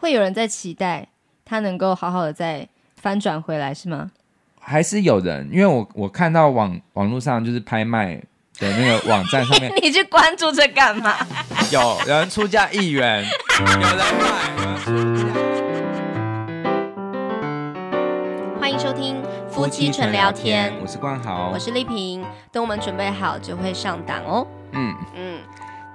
[0.00, 1.08] 会有人在期待
[1.44, 4.12] 他能够好好的再翻转回来，是吗？
[4.60, 8.14] 还是有人，因为我我看到网网络上就是拍卖
[8.58, 11.16] 的那个网站上面， 你去关注这干嘛？
[11.72, 13.24] 有 有人出价一元，
[13.58, 13.88] 有人买，
[14.56, 15.34] 有人出价。
[18.60, 24.46] 欢迎收听夫妻纯聊天，我是冠豪，我是丽萍，等我们准备好就会上档哦。
[24.70, 25.40] 嗯嗯，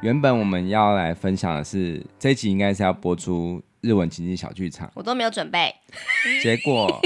[0.02, 5.76] 原本我们要来分享的是这一集应该是要播出日文情景小剧场，我都没有准备，
[6.42, 7.00] 结果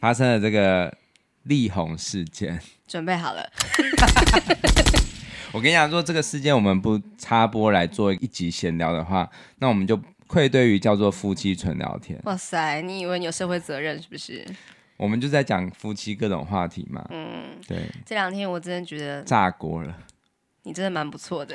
[0.00, 0.94] 发生了这个。
[1.44, 3.46] 力宏事件， 准备好了。
[5.52, 9.28] 我跟你讲，说这个事件我们不插播来做一集闲聊的话，
[9.58, 12.18] 那我们就愧对于叫做夫妻纯聊天。
[12.24, 14.42] 哇塞，你以为你有社会责任是不是？
[14.96, 17.06] 我们就在讲夫妻各种话题嘛。
[17.10, 17.90] 嗯，对。
[18.06, 19.94] 这两天我真的觉得炸锅了。
[20.62, 21.54] 你真的蛮不错的。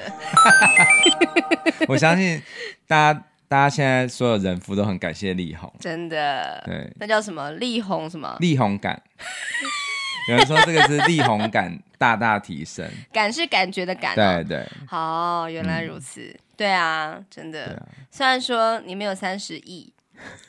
[1.90, 2.40] 我相信
[2.86, 5.70] 大家，大家现在所有人夫都很感谢力宏。
[5.80, 6.64] 真的。
[6.66, 6.90] 对。
[7.00, 7.52] 那叫什么？
[7.54, 8.38] 力宏什么？
[8.40, 9.02] 力宏感。
[10.30, 14.68] 有人说这个是力宏感大大提升，感是感觉的感，对对。
[14.88, 16.34] 好，原来如此。
[16.56, 17.82] 对啊，真的。
[18.12, 19.92] 虽然说你没有三十亿，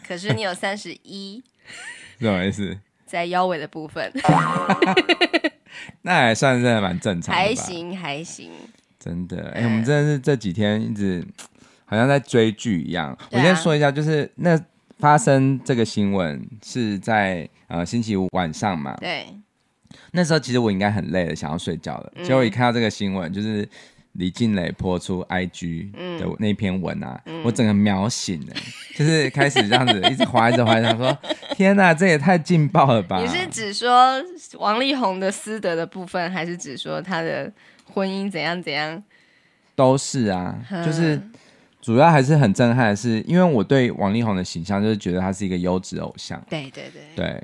[0.06, 1.42] 可是你有三十一，
[2.18, 2.78] 什么意思？
[3.06, 4.12] 在腰围的部分，
[6.02, 8.50] 那还算是蛮正常，还行还行。
[8.98, 11.26] 真的，哎，我们真的是这几天一直
[11.90, 13.18] 好像在追剧一样。
[13.32, 14.56] 我先说一下，就是那
[15.00, 18.96] 发生这个新闻是在呃星期五晚上嘛？
[19.00, 19.26] 对。
[20.12, 22.12] 那时候其实我应该很累了，想要睡觉了。
[22.22, 23.68] 结果一看到这个新闻，嗯、就是
[24.12, 28.54] 李静蕾泼出 IG 的那篇文啊，嗯、我整个秒醒了，
[28.94, 31.18] 就是开始这样子一直滑一直滑，想说
[31.56, 33.20] 天哪，这也太劲爆了吧！
[33.20, 34.22] 你是指说
[34.58, 37.52] 王力宏的私德的部分，还是指说他的
[37.92, 39.02] 婚姻怎样怎样？
[39.74, 41.20] 都是啊，就是
[41.80, 46.40] 主要还是很震撼的是，因为我对王力宏的形象就是觉得他是一个优质偶像。
[46.48, 47.42] 对对对对。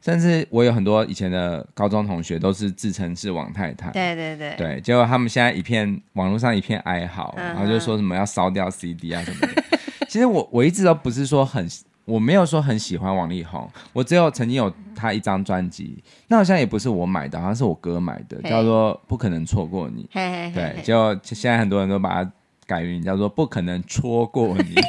[0.00, 9.62] 甚至我有很多以前的高中同学都是自称是王太太，对对对，对，结果他们现在一片网络上一片哀嚎，嗯、然后就说什么要烧掉 CD 啊什么的。
[10.08, 11.68] 其实我我一直都不是说很，
[12.04, 20.04] 我没有说很喜欢王力宏，我只有曾经有他一张专辑，那好像也不是我买的，好像是我哥买的，叫做《不可能错过你》。
[20.12, 22.32] 嘿嘿嘿对，结果现在很多人都把它
[22.68, 24.74] 改名叫做《不可能戳过你》。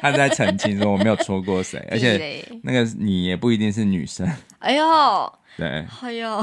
[0.00, 4.24] 他在澄清说我没有戳过谁，而且那个你也不一定是女生。
[4.60, 6.40] 哎呦，对，哎呦，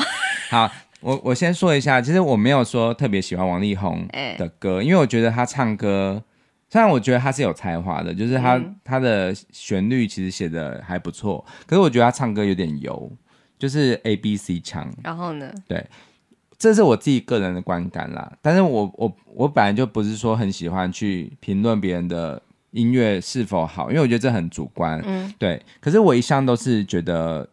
[0.50, 0.70] 好，
[1.00, 4.06] 我我先说一下，其实我没有说特别喜欢王力宏
[4.38, 6.22] 的歌，因为我觉得他唱歌，
[6.70, 13.10] 虽然我觉得他是有才华的，就是他、嗯、他的旋律其实写的还不错，可是我觉得他唱歌有点油，
[13.58, 14.94] 就是 A B C 腔。
[15.02, 15.50] 然后呢？
[15.66, 15.82] 对，
[16.58, 18.32] 这是我自己个人的观感啦。
[18.42, 22.42] 但是我我我本来就不是说很喜欢去评论别人的。
[22.72, 23.90] 音乐是否好？
[23.90, 25.64] 因为我觉得这很主观，嗯，对。
[25.80, 27.48] 可是我一向都是觉得，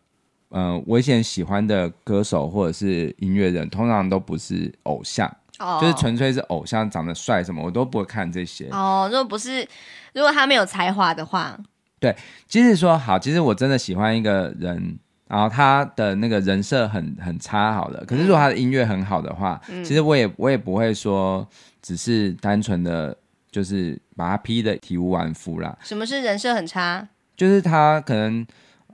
[0.51, 8.69] 嗯、呃，我以前喜欢的歌手或者是音乐人，通常都不是偶像，哦，就是纯粹是偶像长得帅什么，我都不会看这些。
[8.73, 9.65] 哦，如果不是，
[10.13, 11.57] 如果他没有才华的话，
[12.01, 12.17] 对。
[12.49, 14.99] 即使说好，其实我真的喜欢一个人，
[15.33, 18.05] 然后他的那个人设很很差，好了。
[18.07, 21.49] 可是如果他的音乐很好的话，嗯、其实我也我也不会说
[21.81, 23.17] 只是单纯的。
[23.53, 25.77] 就是把他批的体无完肤啦。
[25.83, 27.07] 什么是人设很差？
[27.37, 28.47] 就是他可能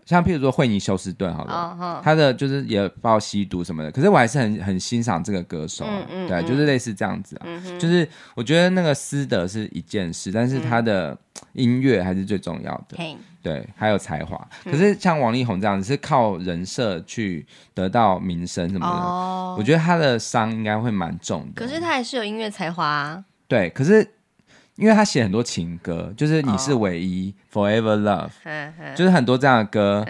[0.04, 3.92] 像譬如说惠尼休斯顿好了，哦哦、他的就是也爆吸毒什么的。
[3.92, 7.42] 可是我还是很很欣赏这个歌手、啊，嗯嗯、对，就是类似这样子啊。
[7.46, 11.16] 嗯、就是我觉得那个私德是一件事，但是他的
[11.52, 12.96] 音乐还是最重要的。
[13.48, 14.48] 嗯、对，还有才华。
[14.64, 21.64] 可是像王力宏这样子是靠人设去得到名声什么的，哦、我觉得他的伤应该会蛮重的。
[21.64, 23.24] 可是他还是有音乐才华啊。
[23.46, 24.14] 对，可是。
[24.76, 28.30] 因为他写很多情歌，就是你是唯一、oh.，Forever Love，
[28.94, 30.06] 就是很多这样的歌，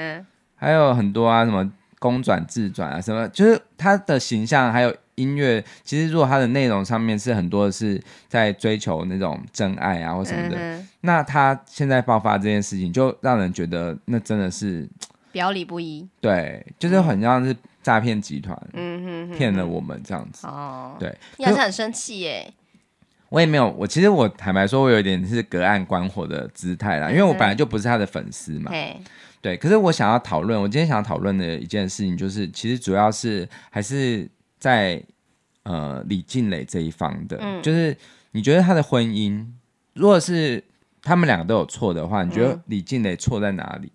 [0.55, 14.88] 还有很多啊，什么公转自转啊，什么，就是他的形象还有音乐，其实如果它的内容上面是很多的是在追求那种真爱啊或什么的，嗯、那他现在爆发这件事情，就让人觉得那真的是
[15.32, 19.05] 表里不一，对，就是很像是诈骗集团，嗯。
[19.05, 22.53] 哼，骗了我们这样子，哦，对，你还是很生气耶。
[23.29, 28.71] 我也没有，我其实我坦白说，我有一点是隔岸观火的姿态啦，因为我本来就不是他的粉丝嘛。
[28.73, 28.97] 嗯、
[29.43, 34.26] 对，可是我想要讨论，我今天想要讨论的一件事情，就是其实主要是还是
[34.58, 35.02] 在
[35.62, 37.96] 呃李静蕾这一方的，嗯、就是
[38.32, 39.46] 你觉得他的婚姻，
[39.94, 40.62] 如果是
[41.02, 43.93] 他们两个都有错的话，你觉得李静蕾错在哪里？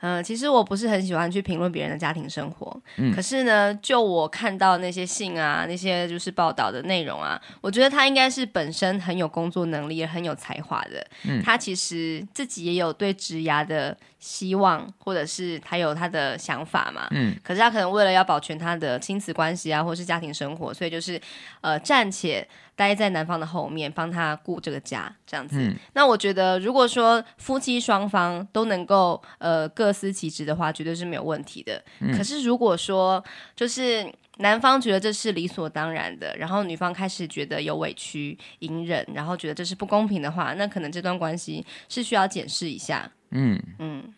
[0.00, 21.20] 嗯，其实我不是很喜欢去评论别人的家庭生活，嗯，可是呢，就我看到那些信啊，那些就是报道的内容啊，我觉得他应该是本身很有工作能力，也很有才华的，嗯，他其实自己也有对职涯的希望，或者是他有他的想法嘛，嗯，可是他可能为了要保全他的亲子关系啊，或是家庭生活，所以就是
[21.60, 22.48] 呃暂且。
[22.76, 25.58] 待在男方的后面，帮他顾这个家，这样子。
[25.60, 31.80] 嗯、那我觉得，如果说夫妻双方都能够呃各司其职的话，绝对是没有问题的。
[32.00, 33.24] 嗯、可是如果说
[33.54, 34.04] 就是
[34.38, 43.08] 男方觉得这是理所当然的，然后女方开始觉得有委屈、隐忍，然后觉得这是不公平的话，那可能这段关系是需要检视一下。
[43.34, 44.02] 嗯嗯。
[44.04, 44.14] 嗯，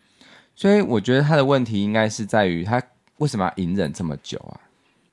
[0.55, 2.81] 所以我觉得他的问题应该是在于他
[3.17, 4.61] 为什么要隐忍这么久啊？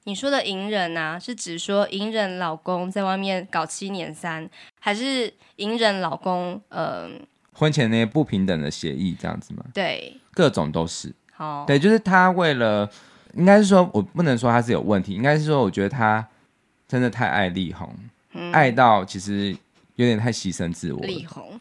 [0.05, 4.49] 你说的隐忍啊，是指说隐忍老公在外面搞七年三，
[4.79, 7.09] 还是隐忍老公呃
[7.55, 9.65] 婚前那些不平等的协议这样子吗？
[9.73, 11.11] 对，各种都是。
[11.33, 12.87] 好，对，就是他为了，
[13.35, 16.27] 应该是说我不能说他是有问题，应该是说我觉得他
[16.87, 17.89] 真的太爱力宏，
[18.35, 19.56] 嗯、爱到其实
[19.97, 21.01] 有点太牺牲自我。
[21.06, 21.59] 力宏，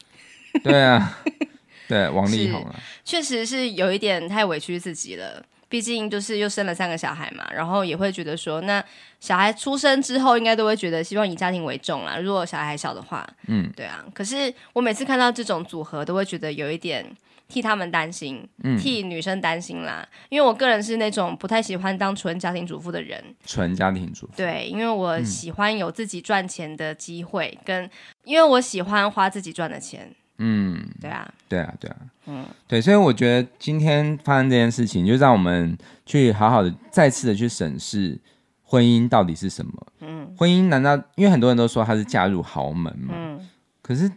[0.63, 1.18] 对啊，
[1.88, 5.44] 对王力宏啊，确实是有一点太委屈自己了。
[5.69, 8.83] 毕竟就是又生了三个小孩嘛，然后也会觉得说，那
[9.19, 12.15] 小孩出生之后，应该都会觉得希望以家庭为重啦。
[12.15, 14.06] 如果小孩还小的话，嗯，对啊。
[14.13, 17.03] 可是我每次看到这种组合，都会觉得有一点
[17.47, 20.07] 替他们担心，嗯，替女生担心啦。
[20.30, 27.89] 因为我个人是那种不太喜欢当纯家庭主妇的人，纯家庭主妇，对，因为我喜欢有自己赚钱的机会，嗯、跟
[28.25, 30.13] 因为我喜欢花自己赚的钱。
[30.45, 38.19] 嗯，对啊，对啊，对啊，嗯，对，所以我觉得今天发生这件事情，就让我们去好好的再次的去审视
[38.62, 39.72] 婚姻到底是什么。
[40.01, 43.13] 嗯，婚姻难道因为很多人都说他是嫁入豪门嘛？
[43.16, 43.40] 嗯，
[43.81, 44.12] 可是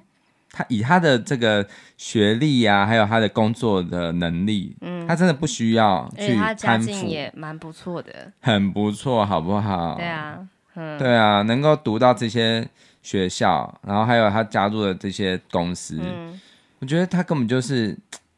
[0.51, 1.65] 他以他的这个
[1.97, 9.95] 学历呀、啊，还有他的工作的能力，嗯，他真的不需要去攀附，他家境也蛮不错的，很不错，好不好？
[9.95, 12.69] 对啊，嗯，对啊，能够读到这些。
[13.07, 16.41] 学校，然后还有他加入的这些公司，嗯、
[16.81, 17.97] 我觉得他根本就是，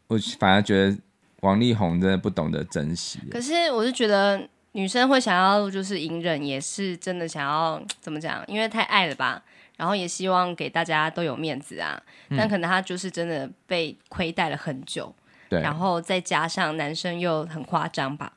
[0.08, 0.94] 我反而觉得
[1.40, 3.18] 王力宏真的不懂得珍惜。
[3.30, 8.44] 可是我是觉得女生会想要就是隐忍，也是真的想要 怎么讲？
[8.46, 9.42] 因为太爱了吧，
[9.78, 11.98] 然后也希望给大家都有面子啊。
[12.28, 15.10] 嗯、但可能他就是真的被亏待了很久，
[15.48, 18.34] 对，然后再加上男生又很夸张吧。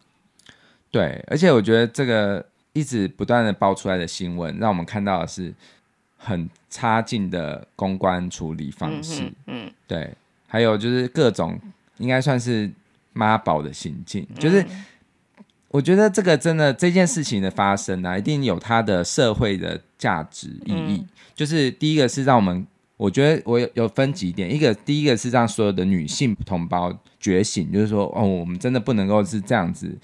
[0.89, 5.53] 对，而且我觉得这个一直不断的爆出来的新闻，让我们看到的是。
[6.23, 10.13] 很差劲的公关处理方式，嗯，嗯对，
[10.47, 11.59] 还有就是各种
[11.97, 12.71] 应该算是
[13.11, 14.63] 妈宝的行径，嗯、就是
[15.69, 20.97] 我觉得这个真的这件事情的发生啊，一定有它的社会的价值意义。
[21.01, 22.65] 嗯、就是第一个是让我们，
[22.97, 29.97] 我觉得我有有分几点，一个第一个是让所有的女性同胞觉醒，就是说哦，我们真的不能够是这样子。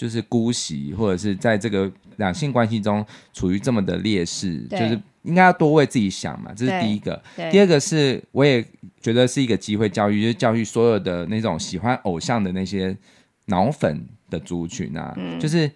[0.00, 3.04] 就是姑息，或者是在这个两性关系中
[3.34, 7.22] 处于这么的劣势，就是应该要多为自己想嘛，这是第一个。
[7.52, 8.64] 第二个是，我也
[9.02, 12.96] 觉得是一个机会教育，就是教育所有的那种喜欢偶像的那些
[13.44, 15.70] 脑粉的族群啊，嗯、就是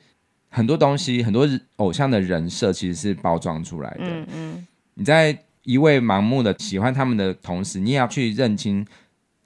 [0.48, 1.46] 很多东西，很多
[1.76, 4.04] 偶像的人设其实是包装出来的。
[4.04, 8.86] 嗯嗯，你在一味盲目的喜欢他们的同时，你也要去认清。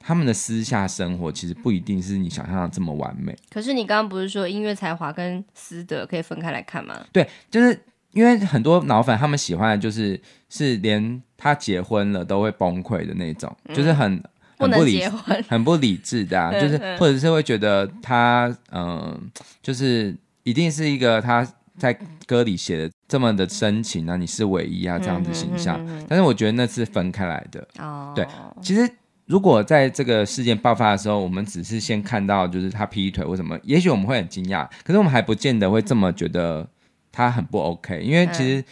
[0.01, 3.37] 他们的私下生活其实不一定是你想象的这么完美。
[3.51, 6.99] 可是你刚刚不是说音乐才华跟私德可以分开来看吗？
[7.13, 7.79] 对，就是
[8.13, 10.19] 因为很多脑粉他们喜欢的就是
[10.49, 14.23] 是连他结婚了都会崩溃的那种，嗯、就是很
[14.57, 15.17] 很不理、不
[15.49, 19.21] 很不理智的、啊，就是或者是会觉得他嗯、呃，
[19.61, 21.93] 就是一定是一个他在
[22.27, 25.79] 歌里写的这么的深情啊，你是唯一啊这样子形象。
[26.09, 28.13] 但是我觉得那是分开来的哦。
[28.15, 28.27] 对，
[28.63, 28.89] 其实。
[29.29, 36.67] 如果在这个事件爆发的时候，我们只是先看到就是他劈腿或什么，也许我们会很惊讶，可是我们还不见得会这么觉得
[37.13, 38.65] 他很不 OK，因为其实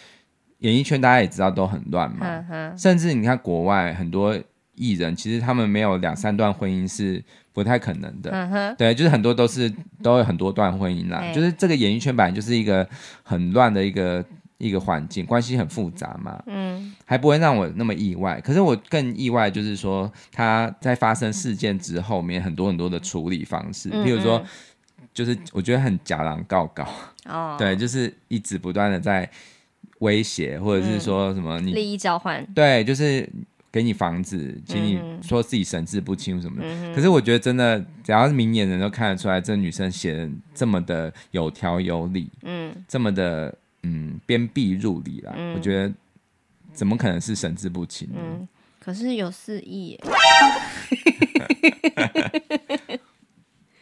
[0.60, 4.34] 演艺圈大家也知道都很乱嘛，嗯嗯、甚至你看国外很多
[4.74, 7.22] 艺人，其实他们没有两三段婚姻是
[7.52, 9.70] 不太可能的，嗯、对，就是很多都是
[10.02, 12.88] 都有很多段婚姻啦，嗯、就是这个演艺圈本来就是一个
[13.22, 14.24] 很乱的一个。
[14.58, 18.40] 一个环境关系很复杂嘛，嗯，还不会让我那么意外。
[18.40, 24.42] 可是我更意外，就是说他在发生事件之后面很多很多的处理方式，嗯、譬如说，
[25.12, 26.88] 就是我觉得很假狼告告，
[27.26, 29.28] 哦，对，就是一直不断的在
[29.98, 33.28] 威胁，或者是说什么你、嗯、利益交换，对，就是
[33.70, 36.66] 给你房子，请你说自己神志不清什么的。
[36.66, 43.54] 嗯、可是我觉得真的，只要是明眼人都看得出来，这女生写的这么的有条有理，嗯，这么的。
[43.82, 45.92] 嗯，鞭辟入里啦，嗯、我觉得
[46.72, 48.08] 怎么可能是神志不清？
[48.14, 48.46] 嗯，
[48.80, 50.00] 可是有四亿耶。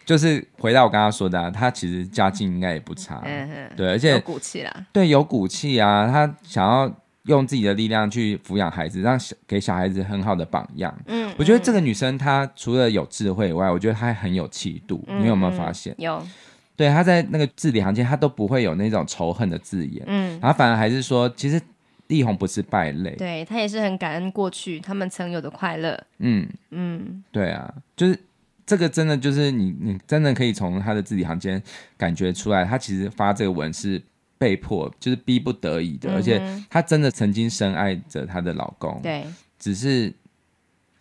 [0.04, 10.94] 就是回到我刚刚说的，啊，他其实家境应该也不差，嗯哼，对，而且有骨气啦，对，有骨气啊，他想要用自己的力量去抚养孩子，让小给小孩子很好的榜样。
[11.06, 15.94] 嗯，我觉得这个女生她除了有智慧以外，我觉得她还很有气度，嗯，你有没有发现？
[15.96, 16.22] 有，
[16.76, 21.60] 对，他在那个字里行间，他都不会有那种仇恨的字眼，嗯，然后反而还是说，其实
[22.08, 25.98] 力宏不是败类，对，他也是很感恩过去他们曾有的快乐。
[26.18, 26.48] 嗯。
[26.70, 28.18] 嗯，对啊，就是。
[28.66, 31.62] 这个真的就是你，你真的可以从他的字里行间
[31.98, 34.02] 感觉出来，他其实发这个文是
[34.38, 36.40] 被迫，就是逼不得已的，嗯、而且
[36.70, 39.22] 他真的曾经深爱着她的老公，对，
[39.58, 40.10] 只是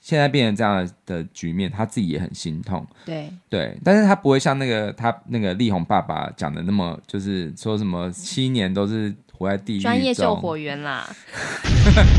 [0.04, 9.16] 现在变成这样的局面，他自己也很心痛，对对，但是他不会像那个他那个力宏爸爸讲的那么，就是说什么七年都是。
[9.36, 11.10] 活在地狱中，专业救火员啦，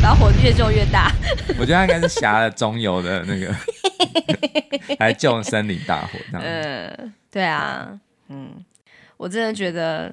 [0.02, 1.12] 把火越救越大。
[1.56, 3.54] 我觉得他应该是下了中游的那个
[4.98, 6.42] 来救森林大火这样。
[6.44, 7.88] 嗯，对啊，
[8.28, 8.52] 嗯，
[9.16, 10.12] 我真的觉得，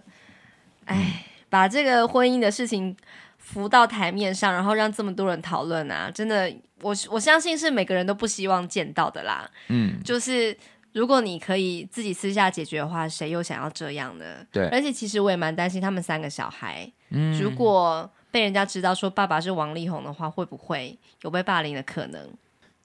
[0.86, 2.96] 哎，把这个婚姻的事情
[3.42, 6.50] 浮到台面上，然后让这么多人讨论啊，真的，
[6.82, 9.50] 我我相信是每个人都不希望见到的啦。
[9.68, 10.58] 嗯，就是。
[10.94, 14.26] 如果你可以自己私下解决的话，谁又想要这样呢？
[14.52, 22.30] 对，而且其实我也蛮担心他们三个小孩，嗯，如果被人家知道说爸爸是王力宏的话，会不会有被霸凌的可能？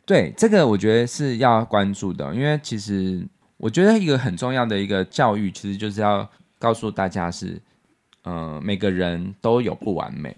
[0.05, 7.61] 对，这个我觉得是要关注的，因为其实我觉得一个很重要的一个教育，其实就是要告诉大家是，
[8.23, 10.37] 呃，每个人都有不完美，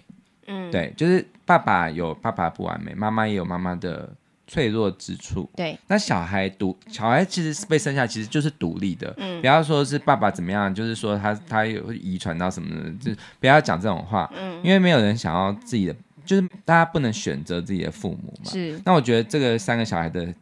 [0.48, 4.12] 嗯，对，就是爸爸有爸爸不完美，妈妈也有妈妈的。
[4.50, 18.80] 脆弱之处，对，那小孩独小孩其实被生下来其实就是独立的，嗯，不要说是爸爸怎么样，就是说他他有遗传到什么的，就不要讲这种话，嗯，因为没有人想要自己的，就是大家不能选择自己的父母嘛，是。
[18.86, 20.34] 那我觉得这个三个小孩的，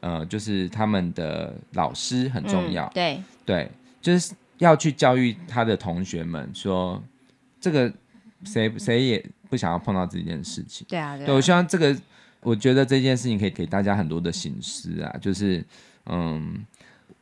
[0.00, 3.22] 呃，就是他们的老师很重要，嗯、对。
[3.44, 7.02] 对，就是要去教育他的同学们说，
[7.60, 7.92] 这个
[8.44, 11.94] 谁谁也不想要碰到这件事情，对啊，对啊，对，我希望这个。
[12.42, 15.62] 我觉得这件事情可以给大家很多的醒思啊，就是，
[16.06, 16.64] 嗯，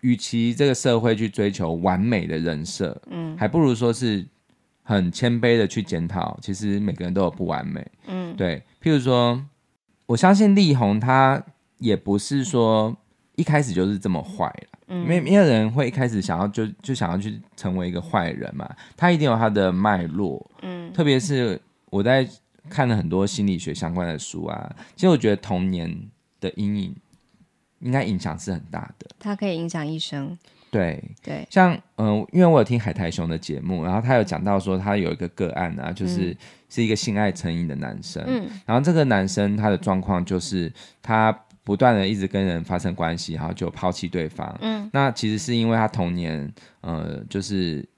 [0.03, 4.25] 与其这个社会去追求完美的人设，嗯，还不如说是
[4.85, 8.63] 很谦卑的去检讨，其实每个人都有不完美，嗯，对。
[8.81, 9.45] 譬如说，
[10.07, 11.43] 我相信力宏他
[11.79, 12.97] 也不是说
[13.35, 22.29] 一开始就是这么坏了，嗯，没没有人会一开始想要就就想要去成为一个坏人嘛，他一定有他的脉络，嗯，特别是我在。
[22.71, 25.91] 看了很多心理学相关的书啊，其实我觉得童年
[26.39, 26.95] 的阴影
[27.79, 29.07] 应该影响是很大的。
[29.19, 30.37] 它可以影响一生。
[30.71, 36.37] 对对，像嗯、呃，因为我有听海苔熊的节目，然后他有讲到说他有一个个案啊，就是、嗯、
[36.69, 38.23] 是一个性爱成瘾的男生。
[38.27, 41.33] 嗯，然后这个男生他的状况就是他
[41.65, 44.55] 不断的一直跟人发生关系，然后就抛弃对方。
[44.61, 46.53] 嗯，那其实是因为他童年
[46.83, 47.89] 呃，就是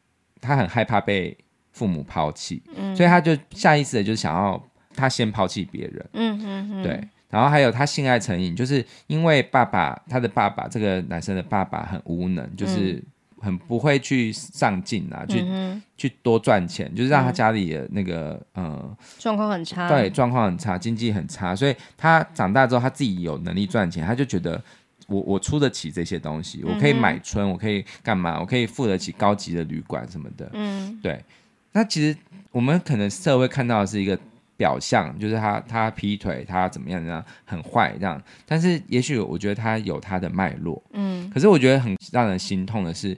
[0.41, 1.37] 他很害怕被。
[1.73, 4.63] 父母抛弃，嗯，所以他就下意识的就想要
[4.95, 7.01] 他先抛弃别人，嗯哼哼，对。
[7.31, 13.01] 然后还有他性爱成瘾，就是因为爸爸他的爸爸这个男生的爸爸很无能，嗯、就是
[13.39, 24.61] 很不会去上进啊，嗯、去去多赚钱，就是让他家里的那个嗯状况很差，对，状况很差，经济很差，所以他长大之后他自己有能力赚钱，他就觉得
[25.07, 31.25] 我我出得起这些东西，我可以买春，我可以干嘛，我可以付得起高级的旅馆什么的，嗯，对。
[31.73, 32.17] 那其实
[32.51, 34.19] 我们可能社会看到的是一个
[34.57, 38.21] 表象，就是他他劈腿，他怎么样怎样很坏这样。
[38.45, 41.31] 但是也许我觉得他有他的脉络，嗯。
[41.31, 43.17] 可是我觉得很让人心痛的是，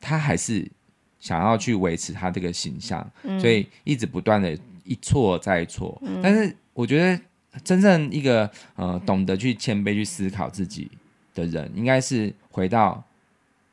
[0.00, 0.70] 他还是
[1.18, 5.98] 想要去维持他这个形象，嗯、所以一直不断的一错再错。
[6.04, 7.18] 嗯、但是我觉得
[7.64, 10.90] 真正一个呃懂得去谦卑去思考自己
[11.34, 13.02] 的人，应该是回到。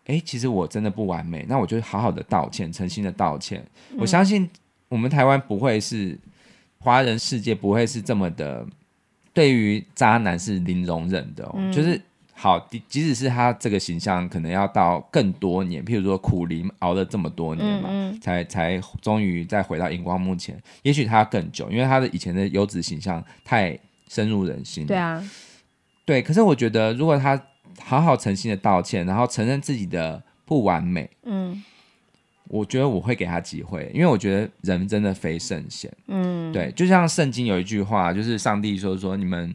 [0.06, 3.64] 哎，其实我真的不完美，那我就好好的道歉，诚心的道歉。
[3.92, 4.50] 嗯、我相信
[4.90, 6.18] 我们台湾不会是
[6.80, 8.66] 华人世界不会是这么的，
[9.34, 11.54] 对于渣男是零容忍的、哦。
[11.56, 12.02] 嗯、就是
[12.34, 17.90] 好，即使是他这个形象，可能要到更多年，譬如说苦苓熬了这么多年嘛，
[18.20, 20.60] 才才终于再回到荧光幕前。
[20.82, 23.78] 也许他更久，因为他的以前的优质形象太
[24.10, 24.88] 深入人心。
[24.88, 25.24] 对啊，
[26.04, 26.24] 对。
[26.24, 27.40] 可是我觉得，如果他
[27.80, 31.10] 好好诚心的道歉，然后承认自己的不完美。
[31.24, 31.64] 嗯，
[32.48, 35.92] 我觉得我会给他机会，因为我觉得人真的非圣贤。
[36.08, 39.54] 嗯，对，就像圣经有一句话，就是上帝说说你们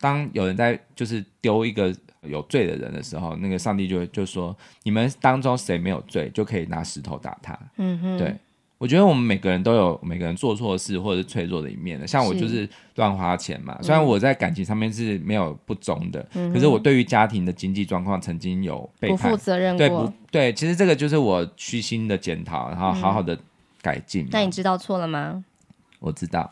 [0.00, 7.58] 当有人在就是丢一个有罪的人的时候，那个上帝就就说你们当中谁没有罪，就可以拿石头打他。
[7.76, 8.34] 嗯哼，对，
[8.78, 13.76] 我觉得我们每个人都有每个人做错事或者是脆弱的一面的，像我就是乱花钱嘛。
[13.82, 19.78] 虽然我在感情上面是没有不忠的，嗯、可是我对于家庭的经济状况曾经有不负责任过。
[19.78, 23.36] 对不对，其实这个就是我虚心的检讨，然后好好的
[23.82, 24.28] 改进。
[24.30, 25.44] 那、嗯、你知道错了吗？
[25.98, 26.48] 我知道。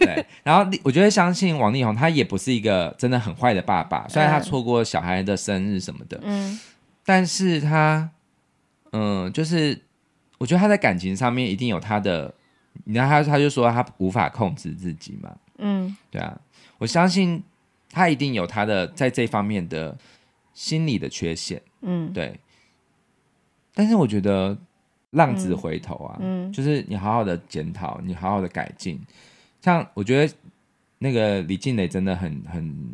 [0.00, 6.58] 对，然后我觉得相信王力宏，他也不是一个真的很坏的爸爸，虽然他错过小孩的生日什么的，嗯，
[7.04, 8.08] 但是他，
[8.92, 9.82] 嗯，就是。
[10.38, 12.32] 我觉得他在感情上面一定有他的，
[12.84, 16.40] 你知道他他就说他无法控制自己嘛，嗯，对啊，
[16.78, 17.42] 我相信
[17.90, 19.98] 他一定有他的在这方面的
[20.54, 22.38] 心理的缺陷，嗯，对。
[23.74, 24.56] 但是我觉得
[25.10, 29.00] 浪子回头啊，嗯，就是你好好的检讨，你好好的改进。
[29.60, 30.34] 像我觉得
[30.98, 32.88] 那个李静蕾真的很很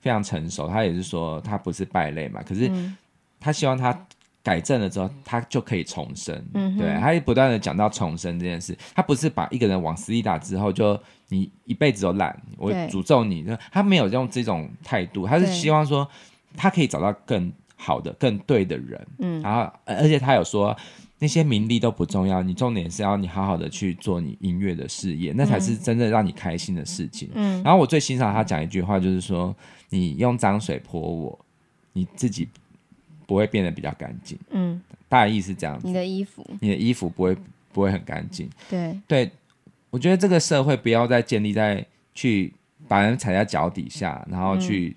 [0.00, 2.70] 非常成熟，他也是说他不是败类嘛，可是
[3.40, 4.06] 他希望他。
[4.44, 6.38] 改正了之后，他就可以重生。
[6.52, 13.42] 嗯，对，他不断的讲到重生这件事，他不是把一个人往死里打之后，就你一辈子都烂，我诅咒你。
[13.72, 16.06] 他没有用这种态度，他是希望说
[16.54, 19.06] 他可以找到更好的、更对的人。
[19.20, 20.76] 嗯，然后而且他有说
[21.18, 27.30] 那些名利都不重要，你重点是要你好好的去做你音乐的事业，那才是真正让你开心的事情。
[27.32, 29.56] 嗯，然后我最欣赏他讲一句话，就是说
[29.88, 31.38] 你用脏水泼我，
[31.94, 32.46] 你自己。
[33.26, 35.86] 不会变得比较干净，嗯，大意是这样子。
[35.86, 37.36] 你的衣服，你的衣服不会
[37.72, 38.98] 不会很干净，对。
[39.06, 39.30] 对。
[39.90, 42.52] 我觉得这个社会不要再建立在去
[42.88, 44.96] 把人踩在脚底下，然后去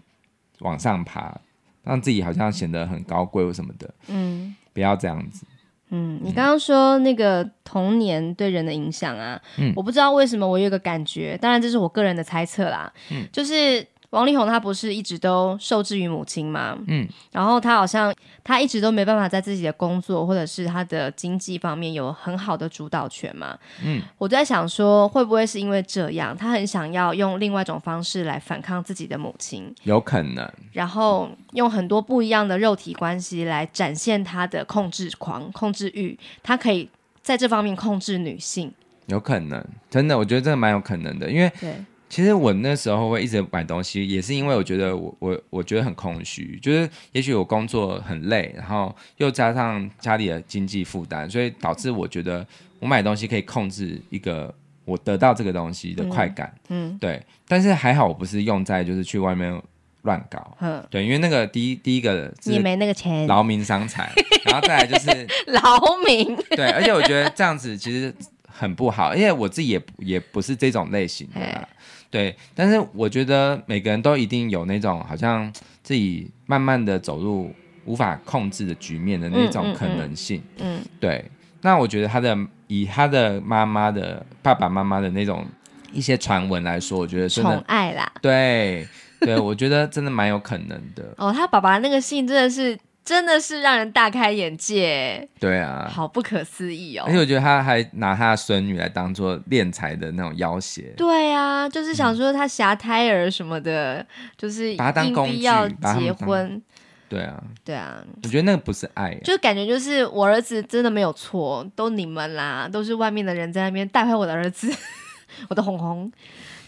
[0.59, 1.39] 往上爬，嗯、
[1.83, 5.45] 让自己好像显得很高贵或什么的，嗯，不要这样子。
[5.89, 13.85] 嗯，你刚刚说那个童年对人的影响啊，嗯，我不知道为什么我有个感觉，当然这是我个人的猜测啦，嗯，就是。
[14.11, 16.77] 王力宏他不是一直都受制于母亲吗？
[16.87, 23.57] 嗯，然后他好像他一直都没办法在自己的工作或者是他的经济方面有很好的主导权嘛。
[23.83, 29.75] 嗯，我在想说，会不会是因为这样，他很想要用另外一种方式来反抗自己的母亲？
[29.83, 30.49] 有可能。
[30.71, 36.89] 然后用很多不一样的肉体关系来展现他的控制狂、控制欲，他可以
[37.21, 38.71] 在这方面控制女性。
[39.07, 41.75] 有可能，真的，我觉得这个蛮有可能的，因为对。
[42.09, 52.45] 其实我那时候会一直买东西，也是因为我觉得我我我觉得很空虚，就是也许我工作很累，然后又加上家里的经济负担，所以导致我觉得
[52.79, 54.53] 我买东西可以控制一个
[54.85, 57.21] 我得到这个东西的快感，嗯，嗯对。
[57.47, 59.61] 但是还好我不是用在就是去外面
[60.03, 64.11] 乱搞，嗯，对，因为那个第一第一个你没那个钱，劳民伤财，
[64.45, 68.13] 然后再来就是 劳民，对，而且我觉得这样子其实
[68.47, 71.67] 很不好，因为我自己也也不是这种类型的啦。
[72.09, 75.51] 对，但是我觉得每个人都一定有那种好像
[75.83, 77.53] 自己慢慢的走入
[77.85, 80.41] 无法控制的局面的那种可能性。
[80.57, 81.25] 嗯，嗯，嗯，对。
[81.61, 85.45] 那我觉得他的以他的妈妈的爸爸妈妈的那种
[85.91, 88.11] 一些传闻来说，我觉得真的宠爱啦。
[88.21, 88.87] 对，
[89.19, 91.13] 对，我觉得真的蛮有可能的。
[91.17, 92.77] 哦，他爸爸那个信真的是。
[93.07, 97.05] 真的是让人大开眼界，对啊，好不可思议哦！
[97.07, 106.61] 而且我觉得他还拿他的孙女来当做敛财的那种要挟，对啊，就是想说他挟胎儿什么的，嗯、就是把他当工具要结婚，
[107.07, 114.69] 对啊，对啊，我觉得那个不是爱，就感觉就是我儿子真的没有错，都你们啦，都是外面的人在那边带坏我的儿子，
[115.47, 116.11] 我的红红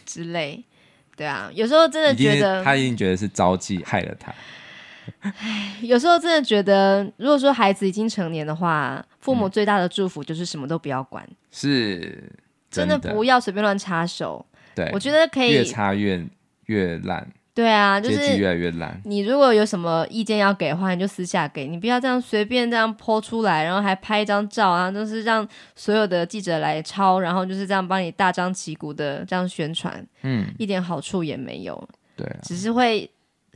[0.05, 0.63] 之类，
[1.17, 4.33] 对啊，有时候真的觉得他一定觉得是招妓害了他。
[5.21, 12.23] 唉，有时候真的觉得，如果说孩子已经成年的话，父母最大的祝福就是什么都不要管，是
[12.69, 14.45] 真的不要随便乱插手。
[14.75, 16.25] 对，我觉得可以越插越
[16.65, 17.27] 越烂。
[17.55, 19.01] 对啊，就是越来越烂。
[19.03, 25.45] 你如果有什么意见要给的话，你就私下给，你不要这样随便这样泼出来，然后还拍一张照啊，就是让
[25.75, 31.89] 所有的记者来抄，然后就是这样帮你大张旗鼓的这样宣传，嗯，一点好处也没有。
[32.15, 33.09] 对啊，只是会。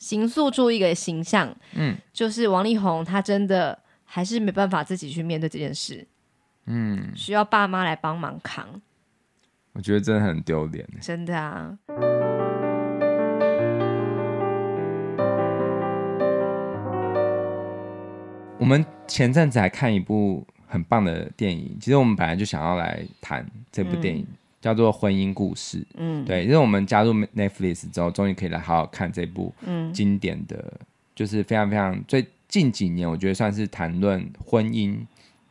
[0.03, 6.05] 形塑出一个形象，嗯，就是王力宏，他真的还是没办法自己去面对这件事，
[6.65, 8.81] 嗯，需要爸妈来帮忙扛。
[9.71, 11.77] 我觉得真的很丢脸，真的啊。
[18.59, 24.27] 我们前阵子还看一部很棒的电影，其实我们本来就想要来谈这部电影。
[24.29, 29.53] 嗯叫做婚姻故事，嗯，对，因为我们加入 Netflix 之后，终于可以来好好看这部
[29.91, 34.97] 经典的，嗯、就是非常非常最近几年，我觉得算是谈论婚姻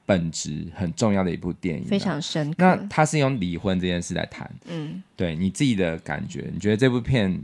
[0.06, 2.56] 本质很重要的一部电影，非常深刻。
[2.56, 7.38] 那他是用离婚这件事来谈，嗯，对你自己的感觉，你觉得这部片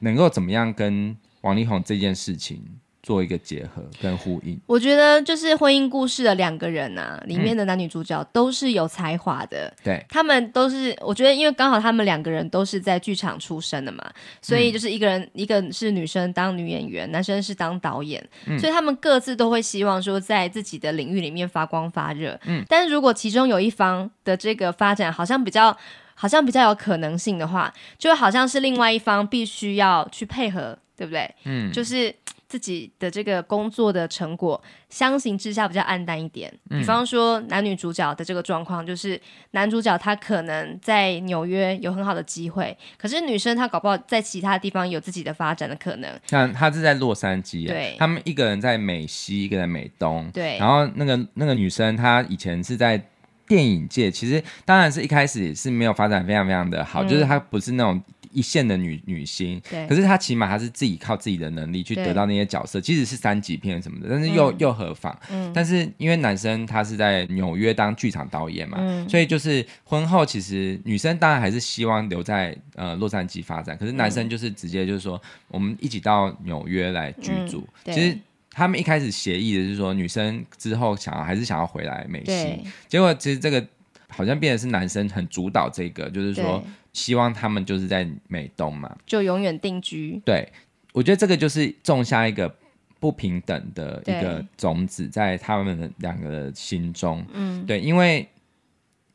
[0.00, 2.62] 能够怎么样跟王力宏这件事情
[3.06, 4.60] 做一个结合跟呼应。
[4.66, 9.72] 我觉得就是婚姻故事的两个人啊，里面的男女主角都是有才华的。
[9.84, 14.04] 对、嗯，他们都是，我觉得因为刚好他们两个人都是在剧场出身的嘛，
[14.42, 22.36] 所以就是一个人，嗯、一个是女生当女演员，男生是当导演，嗯、所以他们各自都会希望说在自己的领域里面发光发热。
[22.46, 25.76] 嗯，但是如果其中有一方的这个发展好像比较，
[26.16, 31.32] 好像比较有可能性的话，就好像是另外一方必须要去配合，对不对？
[31.44, 32.12] 嗯，就是。
[32.56, 36.50] 自己的这个工作的成果，相形之下比较暗淡一点。
[36.70, 46.10] 比方说男女主角的这个状况，就是男主角他可能在纽约有很好的机会，可是女生她搞不好在其他地方有自己的发展的可能。
[46.26, 50.56] 像他是在洛杉矶，对，他们一个人在美西，一个人美东，对。
[50.56, 52.98] 然后那个那个女生她以前是在
[53.46, 58.02] 电影界，其实当然是一开始也是没有发展非常非常的好，嗯、就是她不是那种。
[58.36, 65.18] 一线的女女星，对，可是她起码她是自己靠自己的能力去得到那些角色，即使是三级片什么的，但是又、嗯、又何妨？
[65.30, 75.18] 嗯，但是因为男生他是在纽约当剧场导演嘛，嗯，所以就是婚后其实女生当然还是希望留在呃洛杉矶发展，可是男生就是直接就是说
[75.48, 77.66] 我们一起到纽约来居住。
[77.86, 78.14] 嗯、其实
[78.50, 83.66] 他们一开始协议的是说女生之后想要还是想要回来美西，结果其实这个
[84.08, 86.62] 好像变得是男生很主导这个，就是说。
[86.96, 90.18] 希望他们就是在美东嘛，就永远定居。
[90.24, 90.50] 对，
[90.94, 92.50] 我觉得这个就是种下一个
[92.98, 97.22] 不平等的一个种子在他们的两个的心中。
[97.34, 98.26] 嗯，对，因为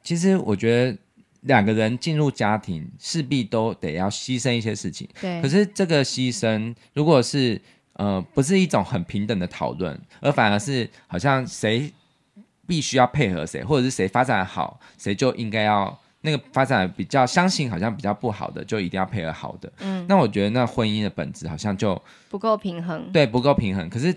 [0.04, 0.96] 其实我觉得
[1.42, 5.10] 两个人进入家庭势必都得要牺牲一些事情。
[5.20, 7.60] 对，可是这个牺牲如果是
[7.94, 11.92] 呃不是一种很平等的讨论，而反而是好像谁
[12.68, 16.00] 必须要配合谁，或者是谁发展好，谁就应该要。
[16.22, 19.72] 那个发展比较相信好像比较不好的，就一定要配合好的。
[19.80, 23.12] 嗯，那我觉得那婚姻的本质好像就不够平衡。
[23.12, 23.90] 对，不够平衡。
[23.90, 24.16] 可是，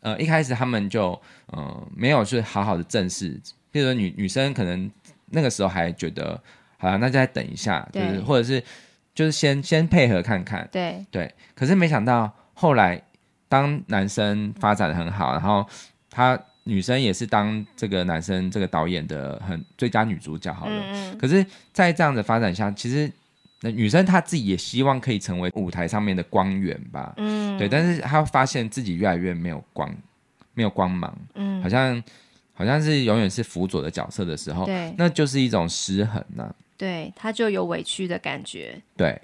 [0.00, 4.90] 呃，一开始他们就呃没有去好好的正视，比如说女女生可能
[5.26, 6.40] 那个时候还觉得，
[6.78, 8.62] 好了，那就再等一下，就是或者是
[9.14, 10.68] 就是先先配合看看。
[10.70, 11.34] 对对。
[11.54, 13.02] 可是没想到后来，
[13.48, 15.66] 当男生发展的很好，然后
[16.08, 16.40] 他。
[16.70, 23.10] 女生也是当这个男生这个导演的很最佳女主角好了，嗯嗯，可是，在这样的发展下，其实
[23.62, 29.92] 那女生她自己也希望可以成为舞台上面的光源吧，嗯，对，但是她发现自己越来越没有光，
[30.54, 32.00] 没有光芒，嗯，好像
[32.54, 39.20] 好像是永远是辅佐的角色的时候，对，那就是一种失衡呢，啊，对，她就有委屈的感觉，对。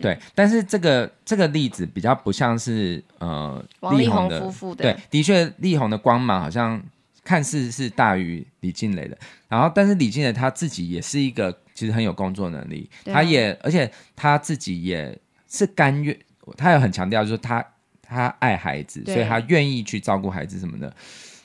[0.00, 6.82] 对，但是这个这个例子比较不像是呃王力宏夫妇的，对，的确力宏的光芒好像
[7.22, 9.16] 看似是大于李静蕾的，
[9.48, 15.16] 然后但是李静蕾她自己也是一个其实很有工作能力，她也而且她自己也
[15.48, 16.16] 是甘愿，
[16.56, 17.64] 她有很强调就是她
[18.02, 20.94] 她爱孩子，所以她愿意去照顾孩子什么的，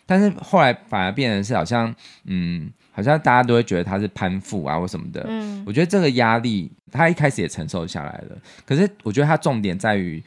[0.06, 1.94] 但是后来反而变成是好像
[2.26, 2.72] 嗯。
[3.00, 8.38] 好像大家都会觉得他是攀附啊或什么的，嗯，我觉得这个压力他一开始也承受下来了。
[8.66, 10.22] 可是我觉得他重点在于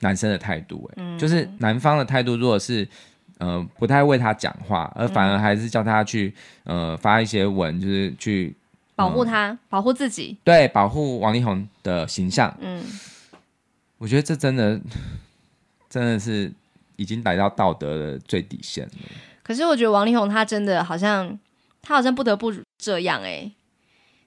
[0.00, 2.88] 男生的态度，欸，嗯，就是男方的态度，如果是
[3.36, 6.32] 呃不太为他讲话，而反而还是叫他去
[6.64, 8.56] 呃发一些文，就是去
[8.94, 12.82] 保护他，呃，保护自己，对，保护王力宏的形象，嗯，
[13.98, 14.80] 我觉得这真的
[15.90, 16.50] 真的是
[16.96, 18.92] 已经来到道德的最底线了。
[19.42, 21.38] 可是我觉得王力宏他真的好像。
[21.86, 23.52] 他好像不得不这样哎、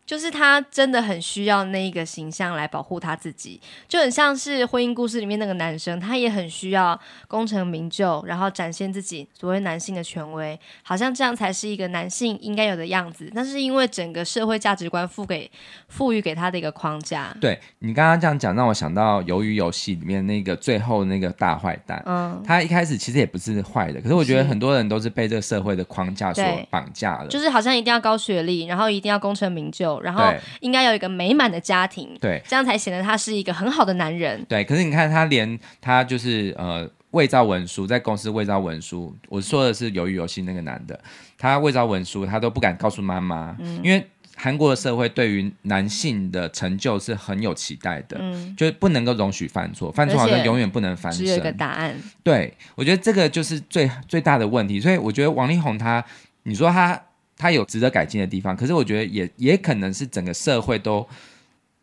[0.10, 13.32] 就是他真的很需要那一个形象来保护他自己，就很像是婚姻故事里面那个男生，他也很需要功成名就，然后展现自己所谓男性的权威，好像这样才是一个男性应该有的样子。
[13.36, 15.48] 但是因为整个社会价值观赋给
[15.90, 17.32] 赋予给他的一个框架。
[17.40, 29.99] 对，你刚刚这样讲，让我想到《鱿鱼游戏》里面那个最后那个大坏蛋，嗯，他一开始其实也不是坏的，可是我觉得很多人都是被这个社会的框架所绑架了，就是好像一定要高学历，然后一定要功成名就。
[30.02, 34.44] 然后应该有一个美满的家庭，对，这样才显得他是一个很好的男人。
[34.48, 39.16] 对，可是你看他连他就是呃伪造文书，在公司伪造文书。
[39.30, 41.00] 我说的是鱿鱼游戏那个男的，
[41.38, 51.26] 他伪造文书，他都不敢告诉妈妈，嗯，因为韩国的社会对于男性的成就是很有期待的，嗯，就是不能够容许犯错，犯错好像永远不能翻身。
[51.26, 51.96] 只有一个答案。
[52.24, 54.80] 对，我觉得这个就是最最大的问题。
[54.80, 56.04] 所以我觉得王力宏他，
[56.44, 57.02] 你说他。
[57.40, 61.08] 他有值得改进的地方，可是我觉得也也可能是整个社会都，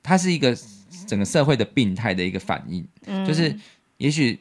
[0.03, 0.57] 他是一个
[1.07, 3.57] 整个社会的病态的一个反应，嗯、就是
[3.97, 4.39] 也许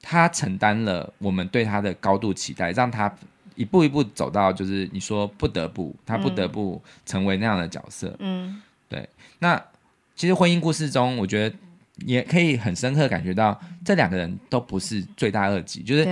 [0.00, 3.12] 他承担了我们对他的高度期待，让他
[3.56, 9.08] 一步一步走到就是你说不得不，他不得不成为那样的角色，嗯，对。
[9.40, 9.60] 那
[10.14, 11.56] 其实婚姻故事中，我觉得
[12.06, 16.06] 也可以很深刻感觉到这两个人都不是罪大恶极，就是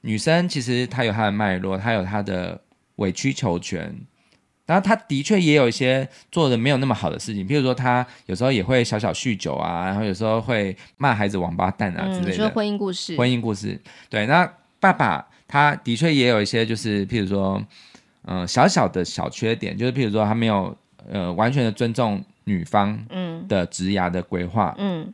[0.00, 2.60] 女生其实她有她的脉络，她有她的
[3.00, 3.94] 委曲求全。
[4.66, 12.34] 然后他的确也有一些做的没有那么好的事情，譬如说他有时候也会小小酗酒啊，然后有时候会骂孩子王八蛋啊之类的。
[12.34, 13.76] 嗯，说婚姻故事，婚姻故事，
[14.08, 14.26] 对。
[14.26, 17.60] 那爸爸他的确也有一些，就是譬如说，
[18.26, 20.76] 嗯、呃，小小的小缺点，就是譬如说他没有
[21.10, 25.12] 呃完全的尊重女方嗯的职涯的规划嗯，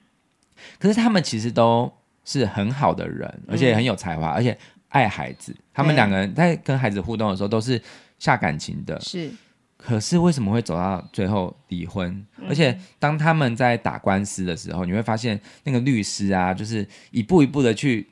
[0.79, 1.91] 可是他们其实都
[2.27, 4.59] 是很好的人，而且很有才华，嗯、而且
[4.97, 5.55] 爱孩子。
[5.75, 7.81] 他们两个人在跟孩子互动的时候都是
[8.19, 9.31] 下感情的，是。
[9.77, 12.11] 可是为什么会走到最后离婚？
[12.39, 12.47] 嗯。
[12.49, 18.09] 而且当他们在打官司的时候，你会发现那个律师啊，就是一步一步的去，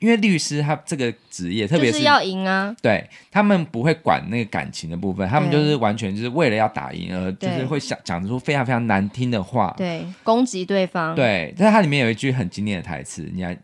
[0.00, 11.14] 因为律师他这个职业，特别是，是要赢啊，对，他们不会管那个感情的部分，他们就是完全就是为了要打赢而就是会想讲出非常非常难听的话，对，攻击对方。
[11.14, 13.56] 对，但是它里面有一句很经典的台词，你来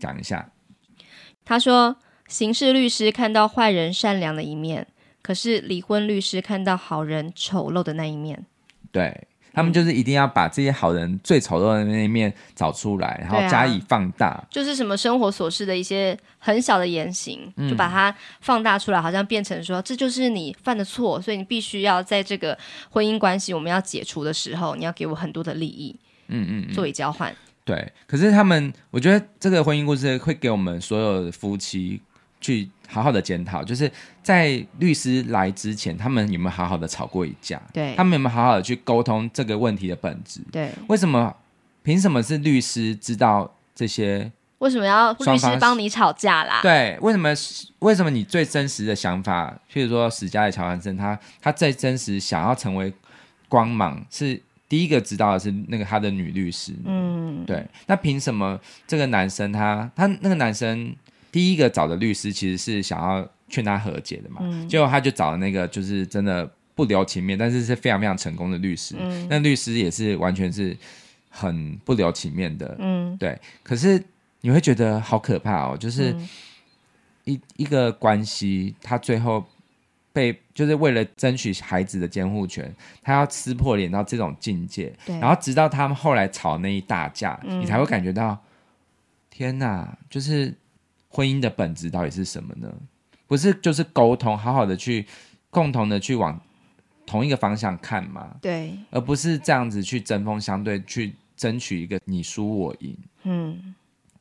[0.00, 0.44] 讲一下。
[1.44, 1.96] 他说
[2.28, 4.86] ：“刑事律师看到坏人善良的一面。”
[5.22, 8.42] 可是离婚律师看到好人丑陋的那一面，
[8.90, 14.28] 对，他们就是一定要把这些好人最丑陋的那一面找出来，然后加以放大。
[14.28, 22.56] 啊、就是什么生活琐事的一些很小的言行，嗯、就把它放大出来，好像变成说这就是你犯的错，所以你必须要在这个
[22.88, 25.94] 婚姻关系我们要解除的时候，你要给我很多的利益，
[26.28, 27.36] 嗯嗯，嗯，作为交换。
[27.64, 32.00] 对，可是他们，我觉得这个婚姻故事会给我们所有的夫妻。
[32.42, 33.92] 去好好的检讨，就是
[34.22, 37.60] 在律师来之前，他们有没有好好的吵过一架？
[37.70, 40.40] 对，他们有没有好好的去沟通这个问题的本质？
[40.50, 41.36] 对，为什么？
[41.82, 44.32] 凭什么是律师知道这些？
[44.56, 46.60] 为什么要律师帮你吵架啦？
[46.62, 47.28] 对，为什么？
[47.80, 52.90] 为什么你最真实的想法，譬如说史嘉蕾·乔安森，他他最真实想要成为
[53.50, 54.40] 光芒，是
[54.70, 56.72] 第一个知道的是那个他的女律师。
[56.86, 57.62] 嗯，对。
[57.86, 60.96] 那凭什么这个男生他他那个男生？
[61.32, 68.96] 第一个找的律师其实是想要劝他和解的嘛，嗯、结果他就找了那个就是真的不留情面，但是是非常非常成功的律师。
[68.98, 70.76] 嗯、那律师也是完全是
[71.28, 73.38] 很不留情面的，嗯，对。
[73.62, 74.02] 可是
[74.40, 76.12] 你会觉得好可怕哦，就是
[77.22, 79.46] 一、嗯、一个关系，他最后
[80.12, 88.38] 被就是为了争取孩子的监护权，他要撕破脸到这种境界，对然后直到他们后来吵那一大架，嗯、你才会感觉到
[89.30, 90.54] 天哪，就是。
[91.12, 92.72] 婚姻的本质到底是什么呢？
[93.26, 95.04] 不是就是沟通，好好的去
[95.50, 96.40] 共同的去往
[97.04, 98.36] 同一个方向看嘛？
[98.40, 102.96] 对，而不是这样子去针锋相对，去争取一个你输我赢。
[103.24, 103.74] 嗯，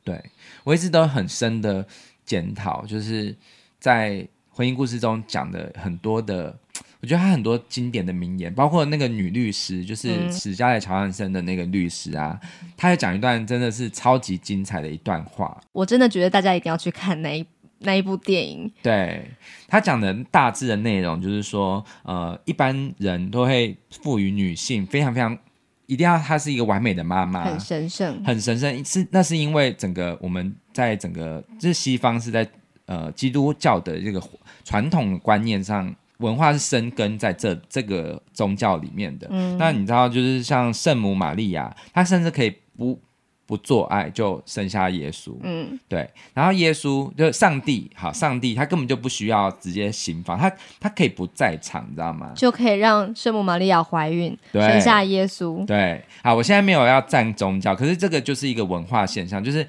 [0.04, 0.20] 对，
[0.64, 1.86] 我一直都很深的
[2.26, 3.36] 检讨，就是
[3.80, 4.28] 在
[4.60, 6.54] 婚姻故事中讲的很多的。
[7.00, 12.38] 我觉得他很多经典的名言，包括那个女律师，就是史嘉蕾·乔汉森的那个律师啊，
[12.76, 15.58] 他、嗯、也讲一段真的是超级精彩的一段话。
[15.72, 17.46] 我真的觉得大家一定要去看那一
[17.78, 18.70] 那一部电影。
[18.84, 19.32] 对，
[19.66, 25.38] 他讲的大致的内容就是说，呃，一般人都会赋予女性非常非常
[25.86, 28.84] 一定要她是一个完美的妈妈，很神圣，很神圣。
[28.84, 32.46] 是那是因为整个我们在整个就是西方是在
[32.90, 34.20] 呃基督教的这个
[34.66, 35.96] 传统观念上。
[36.20, 39.26] 文化是生根在这这个宗教里面的。
[39.32, 43.00] 嗯，那你知道，就是像圣母玛利亚，她甚至可以不
[43.46, 45.34] 不做爱就生下耶稣。
[45.44, 46.10] 嗯，对。
[46.34, 52.34] 然后耶稣就上帝，好，上帝他根本就不需要直接行房，他他可以不在场，你知道吗？
[52.36, 55.66] 就可以让圣母玛利亚怀孕，生下耶稣。
[55.66, 59.66] 对，好，我现在没有要站宗教，可是这个就是一个文化现象，就是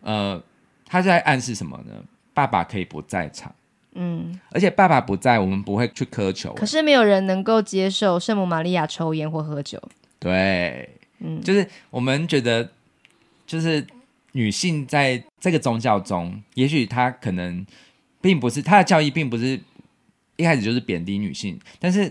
[0.00, 0.42] 呃，
[0.84, 1.92] 他在暗示什么呢？
[2.34, 3.54] 爸爸可以不在场。
[3.94, 6.54] 嗯，而且爸爸不在，我们不会去苛求。
[6.54, 9.78] 可是没有人能够接受圣母玛利亚抽烟或喝酒。
[10.18, 12.70] 对，嗯，就是我们觉得，
[13.46, 13.86] 就是
[14.32, 17.66] 女性在这个宗教中，也许她可能
[18.22, 19.60] 并不是她的教义，并不是
[20.36, 22.10] 一开始就是贬低女性，但是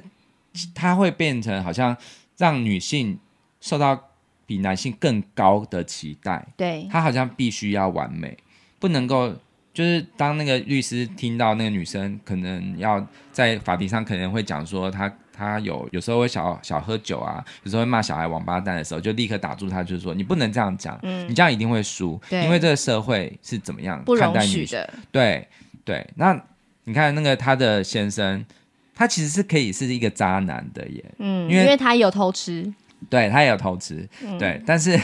[0.75, 1.97] 她会变成好像
[2.37, 3.17] 让女性
[3.59, 4.09] 受到
[4.45, 6.47] 比男性更高的期待。
[6.55, 8.37] 对，她好像必须要完美，
[8.77, 9.33] 不能够。
[9.73, 25.47] 就是当那个律师听到那个女生可能要在法庭上可能会讲说她她有有时候会小小喝酒啊，有时候会骂小孩王八蛋的时候，就立刻打住她，就是说你不能这样讲，嗯，你这样一定会输，因为这个社会是怎么样看待女的，对
[25.85, 26.05] 对。
[26.15, 26.37] 那
[26.83, 28.45] 你看那个她的先生，
[28.93, 32.71] 他其实是可以是一个渣男的耶，嗯，因为因为他有偷吃，
[33.09, 34.99] 对他也有偷吃，嗯、对，但是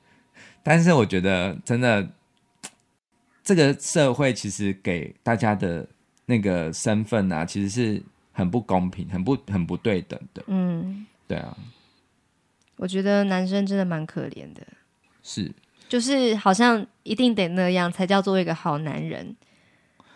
[0.64, 2.08] 但是我觉得真的。
[3.48, 5.88] 这个社会其实给大家的
[6.26, 10.44] 那个身份啊，其实是很不公平、很不很不对等的。
[10.48, 11.56] 嗯，对啊。
[12.76, 14.62] 我觉得男生真的蛮可怜的。
[15.22, 15.50] 是，
[15.88, 19.34] 就是好像一定得那样才叫做一个好男人，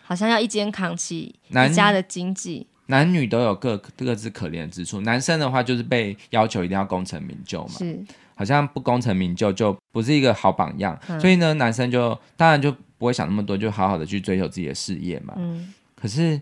[0.02, 2.66] 好像要一肩扛起一家的经济。
[2.88, 5.00] 男女都有各各自可怜之处。
[5.00, 8.04] 男生的话就是被要求一定要功成名就嘛，是，
[8.42, 10.98] 好像不功成名就就不是一个好榜样。
[11.07, 15.35] 嗯、所以呢，男生就当然就不会想那么多，就好好的去追求自己的事业嘛。
[15.37, 16.40] 嗯，可是。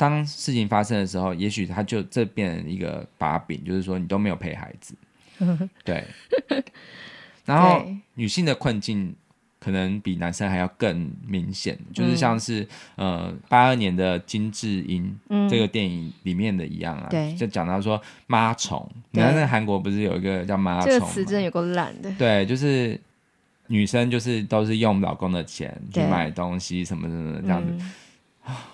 [0.00, 4.94] 当事情发生的时候，也许他就这变成一个把柄，就是说你都没有陪孩子，
[5.84, 6.02] 对。
[7.44, 9.14] 然后女性的困境
[9.60, 17.34] 可能比男生还要更明显，嗯、就是像是呃八二年的金智英、嗯、这个电影里面的一样啊，对。
[17.36, 22.98] 就讲到说妈虫，你看那韩国不是有一个叫妈虫，这个词真的有够烂的，对，就是
[23.66, 27.72] 女生就是都是用老公的钱去买东西什么什么的这样子。
[27.78, 27.92] 嗯。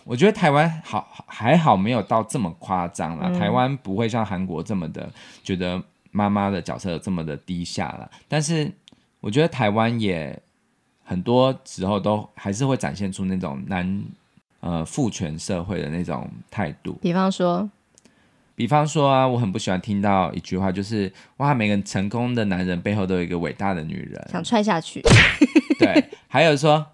[0.05, 3.29] 我觉得台湾好还好，没有到这么夸张了。
[3.29, 5.11] 嗯、台湾不会像韩国这么的
[5.43, 8.11] 觉得妈妈的角色这么的低下了。
[8.27, 8.73] 但是
[9.21, 10.41] 我觉得台湾也
[11.07, 14.05] 很多时候都还是会展现出那种男
[14.61, 16.99] 呃父权社会的那种态度。
[17.01, 17.71] 比方说，
[18.55, 25.01] 比方说啊，我很不喜欢听到一句话，就是哇，每个成功的男人背后都有一个伟大的女人，想踹下去。
[25.79, 26.85] 对，还有说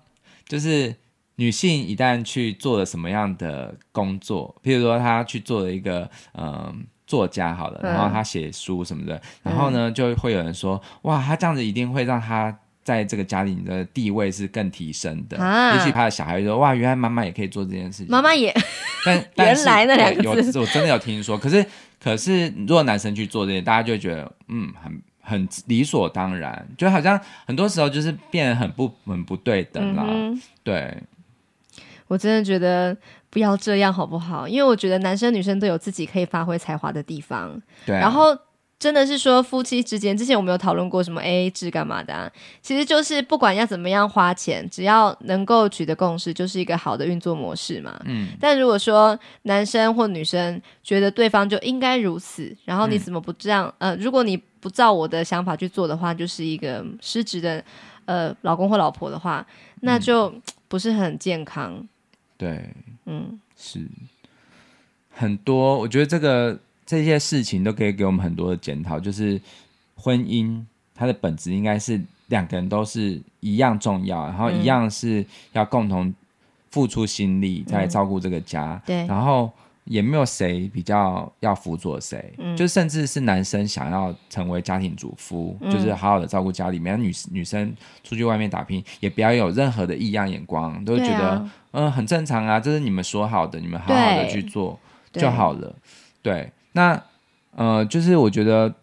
[0.47, 0.95] 就是。
[1.37, 6.73] 女性一旦去做了什么样的工作，譬如说她去做了一个呃
[7.07, 15.39] 作家好了，然后她写书什么的，嗯、然后呢就会有人说，哇，她这样子一定会让她在这个家里你的地位是更提升的。
[15.39, 18.07] 啊、也许他的小孩说，哇，原来妈妈也可以做这件事情。
[18.09, 18.55] 妈妈也，
[19.05, 21.39] 但原来那两个字，我真的有听说。
[21.39, 21.65] 可是
[22.03, 30.97] 可是，如果男生去做这些，大家就会觉得嗯，很很理所当然，就好像很多时候就是变得很不很不对等啦，嗯、对。
[32.09, 32.95] 我真的觉得
[33.31, 34.47] 不要这样好不好？
[34.47, 37.59] 因为我觉得男生女生都有自己可以发挥才华的地方。
[37.87, 38.01] 对啊。
[38.01, 38.37] 然后
[38.83, 42.29] 真的是说夫妻之间，之前我们有讨论过什么 AA 制干嘛的啊？
[42.61, 47.97] 其实就是不管要怎么样花钱，只要能够取得共识，就是一个好的运作模式嘛。
[48.07, 48.31] 嗯。
[48.41, 53.73] 但如果说男生或女生觉得对方就应该如此，然后你怎么不这样？
[53.79, 53.93] 嗯。
[53.93, 57.65] 呃，如果你不照我的想法去做的话，就是一个失职的
[58.07, 59.47] 呃老公或老婆的话，
[59.83, 60.35] 那就
[60.67, 61.87] 不是很健康。
[62.37, 62.69] 对，
[63.07, 63.87] 嗯，是
[65.11, 66.59] 很多，我觉得这个
[66.93, 69.01] 这些事情都可以给我们很多的检讨。
[69.01, 69.41] 就是
[69.95, 70.63] 婚姻
[70.95, 76.13] 它的本质应该是两个人都是一样重要，然后一样是要共同
[76.71, 78.75] 付出心力在照顾这个家。
[78.75, 79.51] 嗯、对，然后。
[79.85, 87.75] 也没有谁比较要辅佐谁，嗯、就甚至是男生想要成为家庭主妇，嗯、就是好好的照顾家里面；女女生
[88.05, 94.79] 出去外面打拼，也不要有任何的异样眼光，都觉得、啊、嗯很正常啊，这是你们说好的，你们好好的去做
[95.13, 95.75] 就好了。
[96.23, 97.03] 对，对那
[97.55, 98.75] 呃，就是我觉得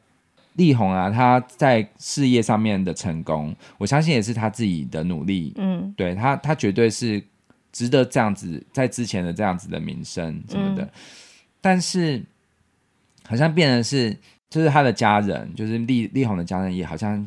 [0.53, 5.53] 力宏啊，他在事业上面的成功，我相信也是他自己的努力。
[5.57, 7.23] 嗯，对他，他绝对是。
[7.71, 10.89] 值得这样子，在之前的这样子的名声什么的，嗯、
[11.61, 12.19] 但是
[13.27, 14.11] 好像变成是，
[14.49, 17.25] 就是他的家人，就是力力宏的家人，也好像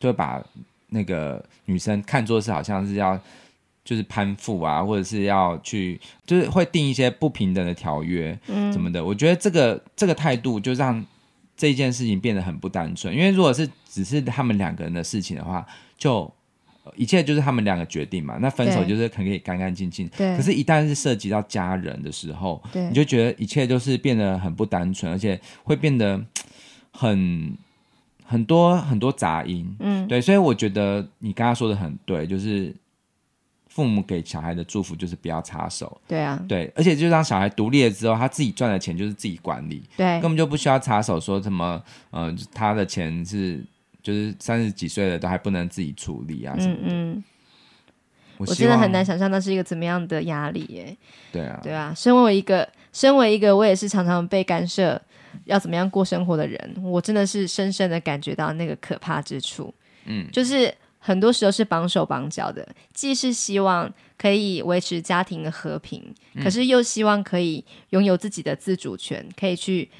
[0.00, 0.42] 就把
[0.88, 3.20] 那个女生看作是好像是要
[3.84, 9.04] 就是攀附啊，或者是要去，就是会定一些不平等的条约，嗯，什么的。
[9.04, 11.04] 我觉得这个这个态度就让
[11.56, 15.66] 这件事情变得很不单纯，因为如果是只是他们两个人的事情的话，
[15.96, 16.32] 就。
[16.96, 20.08] 一切就是他们两个决定嘛，那分手就是可以干干净净。
[20.16, 20.36] 对。
[20.36, 26.20] 可是，一旦是涉及到家人的时候，对，你就觉得一切都是变得很不单纯，而且会变得
[26.90, 27.56] 很
[28.24, 29.72] 很多很多杂音。
[29.78, 30.20] 嗯，对。
[30.20, 32.74] 所以我觉得你刚刚说的很对，就是
[33.72, 36.00] 父母给小孩的祝福就是不要插手。
[36.06, 36.42] 对啊。
[36.48, 39.82] 对，而且就让小孩独立了之后，他自己赚的钱就是自己管理。
[39.96, 40.20] 对。
[40.20, 43.64] 根本就不需要插手，说什么呃，他的钱是。
[44.02, 47.24] 就是三十几岁了都还不能自己处理啊什么的，嗯嗯，
[48.38, 50.96] 我，我真的很难想象那是一个怎么样的压力耶。
[51.30, 55.00] 对啊，对啊，身为一个身为一个我也是常常被干涉
[55.44, 59.72] 要怎么样过生活的人，我真的是深深的感觉到那个可怕之处。
[60.06, 69.90] 嗯，就是很多时候是绑手绑脚的，既是希望可以维持家庭的和平，可是又希望可以拥有自己的自主权，可以去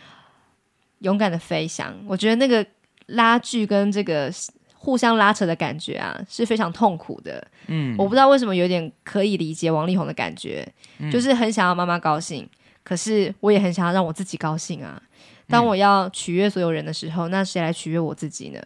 [1.00, 1.94] 勇敢的飞翔。
[2.06, 2.64] 我觉得那个。
[3.06, 4.32] 拉锯跟这个
[4.74, 7.46] 互相拉扯的感觉啊，是非常痛苦的。
[7.66, 10.66] 嗯，我不知道为什么有点可以理解王力宏的感觉，
[10.98, 12.48] 嗯、就是很想要妈妈高兴，
[12.84, 15.02] 可是我也很想要让我自己高兴啊。
[15.48, 18.62] 当我要取悦所有人的时候，嗯、那谁来取悦我自己呢？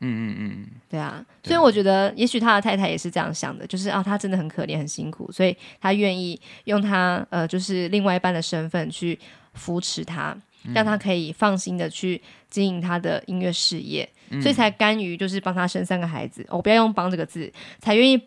[0.00, 1.24] 嗯嗯嗯，对啊。
[1.42, 9.18] 所以我觉得，也许他的太太也是这样想的，就是啊，他真的很可怜、很辛苦，所以他愿意用他呃，就是另外一半的身份去
[9.54, 10.36] 扶持他。
[10.74, 12.20] 让他可以放心的去
[12.50, 16.44] 经营他的音乐事业，嗯、所以才甘于就是帮他生三个孩子。
[16.50, 18.22] 我、哦、不要用“帮”这个字，才愿意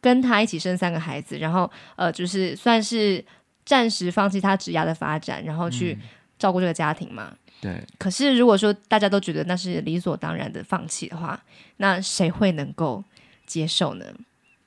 [0.00, 3.22] 跟他一起生三个孩子，然后呃，就是算是
[3.64, 5.98] 暂时放弃他职涯的发展，然后去
[6.38, 7.30] 照顾这个家庭嘛。
[7.32, 7.84] 嗯、对。
[7.98, 11.42] 可是如果说大家都觉得那是理所当然的放弃的话，
[11.78, 13.02] 那谁会能够
[13.46, 14.04] 接受呢？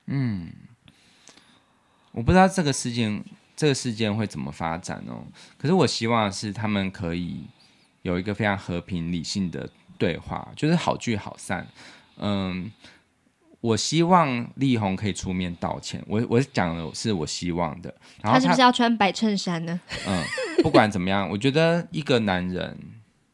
[0.06, 0.50] 嗯，
[2.12, 3.24] 我不知道这个事件。
[3.56, 5.22] 这个事件会怎么发展哦？
[5.58, 7.44] 可是我希望是他们可以
[8.00, 11.68] 有一个非常和平理性的对话，就是好聚好散。
[12.16, 12.72] 嗯，
[13.60, 16.02] 我希望力宏可以出面道歉。
[16.06, 17.94] 我我讲的是我希望的。
[18.22, 19.78] 然后他，他是不是要穿白衬衫呢？
[20.08, 20.24] 嗯，
[20.62, 22.74] 不管怎么样，我觉得一个男人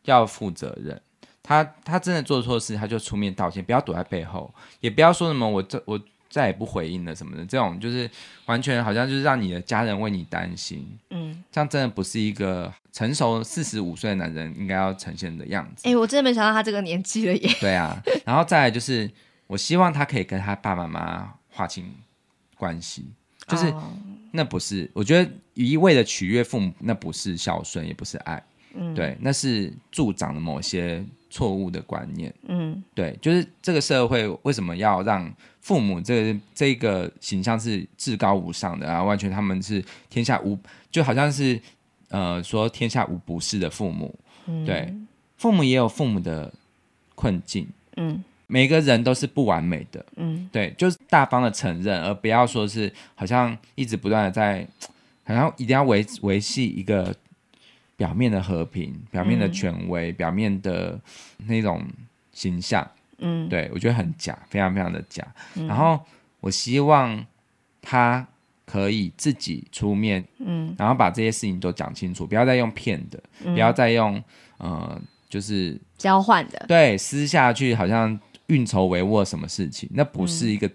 [0.06, 1.00] 要负责任。
[1.42, 6.00] 他他真的做错事，他就出面道歉，不要躲在背后，也不要说什么我这我。
[6.28, 8.10] 再也不回应了什么的，这种就是
[8.46, 15.88] 完全好像就是让你的家人为你担心，嗯，这样真的不是一个成熟四十五岁的男人应该要呈现的样子。
[15.88, 17.56] 哎、欸，我真的没想到他这个年纪了耶。
[17.60, 19.10] 对啊，然后再来就是，
[19.46, 21.90] 我希望他可以跟他爸爸妈妈划清
[22.56, 23.06] 关系，
[23.46, 23.82] 就是、哦、
[24.32, 28.42] 那不是，我觉得一味的取悦父母，那不是孝顺，也不是爱，
[28.78, 40.58] 嗯，对，那是助长了某些错误的观念，嗯，对，就是这个社会为什么要让父母这个、这个形象是至高无上的啊，完全他们是天下无，
[40.90, 41.60] 就好像是
[42.08, 44.14] 呃说天下无不是的父母，
[44.46, 44.94] 嗯，对，
[45.36, 46.52] 父母也有父母的
[47.14, 47.66] 困境，
[47.96, 54.66] 嗯，每个人都是不完美的，嗯，对，就是大方的承认，而不要说是好像一直不断的在，
[55.24, 57.14] 好像一定要维维系一个
[57.96, 61.00] 表面的和平、表面的权威、嗯、表面的
[61.46, 61.82] 那种
[62.32, 62.86] 形象。
[63.18, 65.26] 嗯，对，我觉得很假，非常非常的假。
[65.54, 65.98] 嗯、然后
[66.40, 67.24] 我希望
[67.80, 68.26] 他
[68.66, 74.22] 可以自己出面，嗯，然后把这些事情都讲清楚，不要再用骗的，嗯、不要再用
[74.58, 80.70] 呃，就是交换的，对，私下去好像运筹帷幄什么事情，那不是一个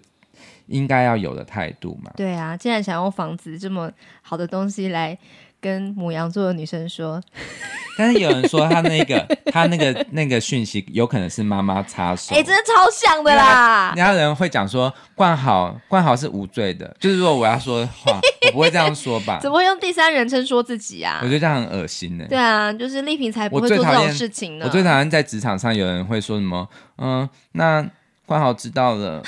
[0.66, 2.10] 应该要有的态度嘛？
[2.16, 3.88] 对啊，既然想用房子这么
[4.20, 5.16] 好的东西来。
[5.62, 7.22] 跟母羊座的女生说，
[7.96, 13.92] 但是有人说他那个他那个那个讯息有可能是妈妈插手，哎、欸，真的超像的啦！
[13.94, 19.38] 人家人会讲说冠豪冠豪是无罪的，就是如果我要说的话，我不会这样说吧？
[19.40, 21.20] 怎么会用第三人称说自己啊？
[21.22, 22.26] 我觉得这样很恶心呢。
[22.28, 24.64] 对啊，就是丽萍才不会做这种事情呢。
[24.66, 27.88] 我最讨厌在职场上有人会说什么，嗯，那
[28.26, 29.22] 冠豪知道了，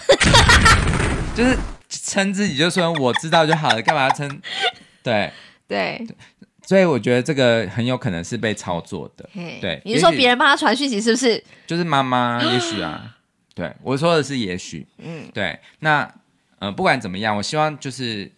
[1.37, 1.57] 就是
[1.89, 4.41] 称自己就说我知道就好了，干嘛要称？
[5.03, 5.31] 对。
[5.67, 6.07] 对，
[6.67, 9.29] 所以我觉得这个很有可能是被操作的。
[9.33, 11.43] 嘿对，你是说别人帮他传讯息是不是？
[11.67, 13.17] 就是妈妈，也许啊。
[13.55, 14.87] 对，我说的是也许。
[14.99, 15.59] 嗯，对。
[15.79, 16.13] 那
[16.59, 18.31] 呃，不管怎么样，我希望就是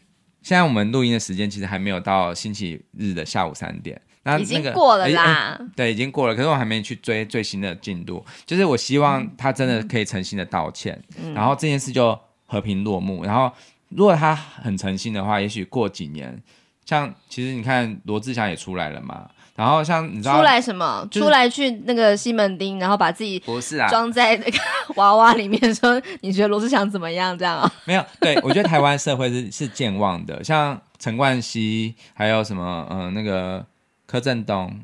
[0.43, 4.01] 现在我们录音的时间其实还没有到星期日的下午三点。
[4.25, 5.67] 那那个、已经过了啦、欸。
[5.75, 6.35] 对，已经过了。
[6.35, 8.25] 可是我还没去追最新的进度。
[8.45, 13.25] 就是我希望他真的可以诚心的道歉，嗯、然后这件事就和平落幕。
[13.25, 13.51] 然后
[13.89, 16.41] 如果他很诚心的话，也许过几年。
[16.87, 21.07] 像其实你看罗志祥也出来了嘛，然后像你知道出来什么？
[21.11, 24.59] 就是、出来去那个西门町，然后把自己不是啊装在那个
[24.95, 27.37] 娃娃里面，说你觉得罗志祥怎么样？
[27.37, 27.71] 这样啊？
[27.85, 33.67] 没有，对我觉得台湾社会是 是健忘的，像陈冠希还有什么嗯、呃、那个
[34.07, 34.81] 柯震东。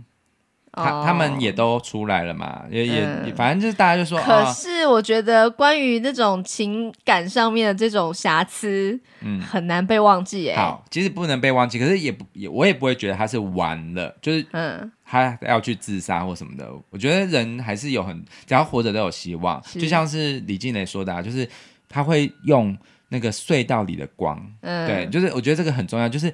[0.72, 4.18] 他他们也都出来了嘛，也也、嗯、反正就是大家就说。
[4.22, 10.56] 可是我觉得关于那种情感上面的这种瑕疵，嗯，很难被忘记哎。
[10.56, 16.66] 好，其实不能被忘记，可是也不也我也不会觉得他是完了，就是嗯，他要去自杀或什么的。
[16.88, 21.46] 我觉得人还是有很只要活着都有希望，就像是李静蕾说的，啊，就是
[21.88, 22.74] 他会用
[23.10, 26.32] 那个隧道里的光，嗯，对，就是我觉得这个很重要，就是。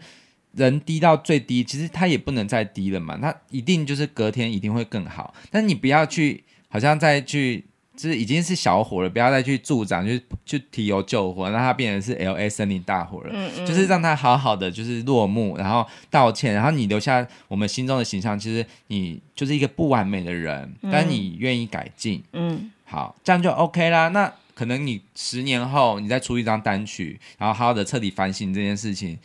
[0.53, 5.33] 人低到最低，其实他也不能再低了嘛，他一定就是隔天一定会更好。
[5.51, 7.65] 但你不要去，好像再去，
[7.97, 10.13] 就是已经是小火了，不要再去助长，就
[10.45, 13.31] 去提油救火，让它变成是 LA 森林大火了。
[13.33, 22.23] 嗯嗯，就是让它好好的就是落幕，然后道歉，然后你留下我们心中的形象，其实你就是一个不完美的人，嗯、但你愿意改进。
[22.33, 24.09] 嗯，好，这样就 OK 啦。
[24.09, 29.19] 那可能你十年后你再出一张单曲，然后好好的彻底反省这件事情。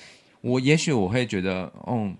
[0.43, 2.11] 我也许我会觉得，哦，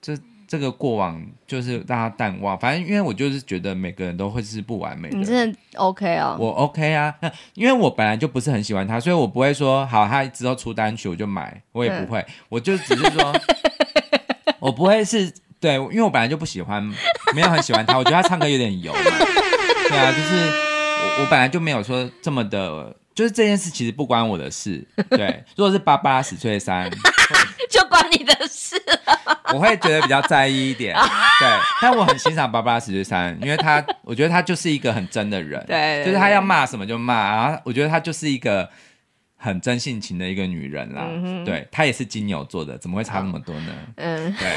[0.00, 0.16] 这
[0.46, 2.56] 这个过往就是让他淡忘。
[2.56, 5.18] 反正因为我就是觉得每个人都会是不完美的。
[5.18, 6.36] 你真的 OK 哦？
[6.38, 7.12] 我 OK 啊。
[7.20, 12.20] 那 因为我本来就不是很喜欢他，所以我不会说好，他之后出单曲我就买，我也不会。
[12.20, 13.32] 嗯、我就只是说，
[14.60, 16.80] 我不会是对，因为我本来就不喜欢，
[17.34, 17.98] 没有很喜欢他。
[17.98, 19.00] 我觉得他唱歌有点油嘛。
[19.88, 22.94] 对啊，就是我我本来就没有说这么的。
[23.14, 24.84] 就是这件事其实不关我的事。
[25.10, 26.90] 对，如果是芭芭拉史翠珊，
[27.70, 29.40] 就关你的事了。
[29.54, 30.96] 我会觉得比较在意一点。
[31.38, 31.48] 对，
[31.80, 35.64] 但我很欣赏芭芭拉史翠珊，因为她，我觉得她就是一个很真的人。
[35.66, 38.68] 对，对，对，就是她要骂什么就骂，然后我觉得她就是一个
[39.36, 41.06] 很真性情的一个女人啦。
[41.08, 43.72] 嗯、对，她也是金牛座的，怎么会差那么多呢？
[43.96, 44.50] 嗯，对，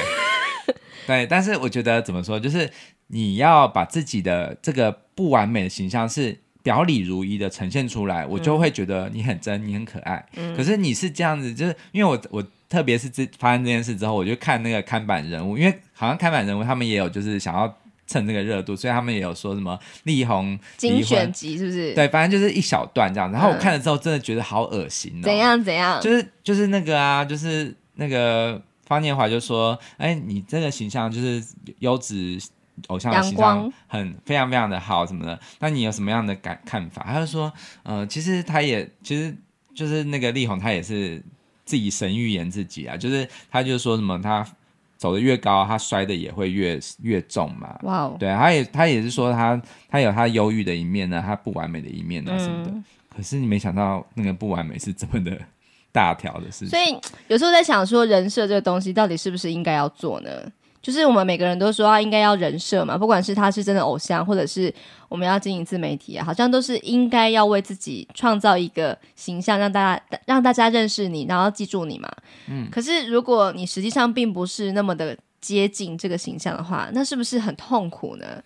[1.06, 2.72] 对，但是我觉得怎么说，就是
[3.06, 6.42] 你要把自己的这个不完美的形象是。
[6.68, 10.22] 表里如一的呈现出来，我就会觉得你很真，你很可爱。
[10.36, 17.74] 嗯、可是你是这样子，就是因为我我特别是这发生这件事之后，我就看那个看板人物，因为好像看板人物他们也有就是想要
[18.06, 21.94] 蹭这个热度，所以他们也有说什么力宏精选集是不是？
[21.94, 23.32] 对，反正就是一小段这样。
[23.32, 25.24] 然后我看了之后，真的觉得好恶心哦。
[25.24, 26.02] 怎样怎样？
[26.02, 31.42] 就是就是那个啊，就是那个方念华就说：“哎，你这个形象就是
[31.80, 32.38] 优质。”
[32.88, 37.04] 偶像的形象很非常非常的好什么的，那你有什么样的感看法？
[37.08, 37.52] 他就说，
[37.84, 39.36] 呃，其实他也其实
[39.76, 41.22] 就是那个力宏，他也是
[41.66, 44.46] 自己神预言自己啊，就是他就说什么，他
[44.98, 47.78] 走的越高，他摔的也会越越重嘛。
[47.84, 52.72] 哇哦，对，他也他也是说他他有他忧郁的一面呢，他不完美的一面呢什么的。
[52.72, 52.84] 嗯、
[53.16, 55.40] 可是你没想到那个不完美是这么的
[55.92, 56.70] 大条的事情。
[56.70, 60.30] 所以有时候在想说，人设这个东西到底是不是应该要做呢？
[60.88, 64.74] 就是我们每个人都说他应该要人设嘛，不管是他是真的偶像，或者是
[65.10, 72.10] 我们要经营自媒体啊，好像都是应该要为自己创造一个形象，让大家让大家认识你，然后记住你嘛。
[72.48, 72.70] 嗯。
[72.72, 78.42] 可是如果你实际上并不是那么的接近这个形象的话，那是不是很痛苦呢？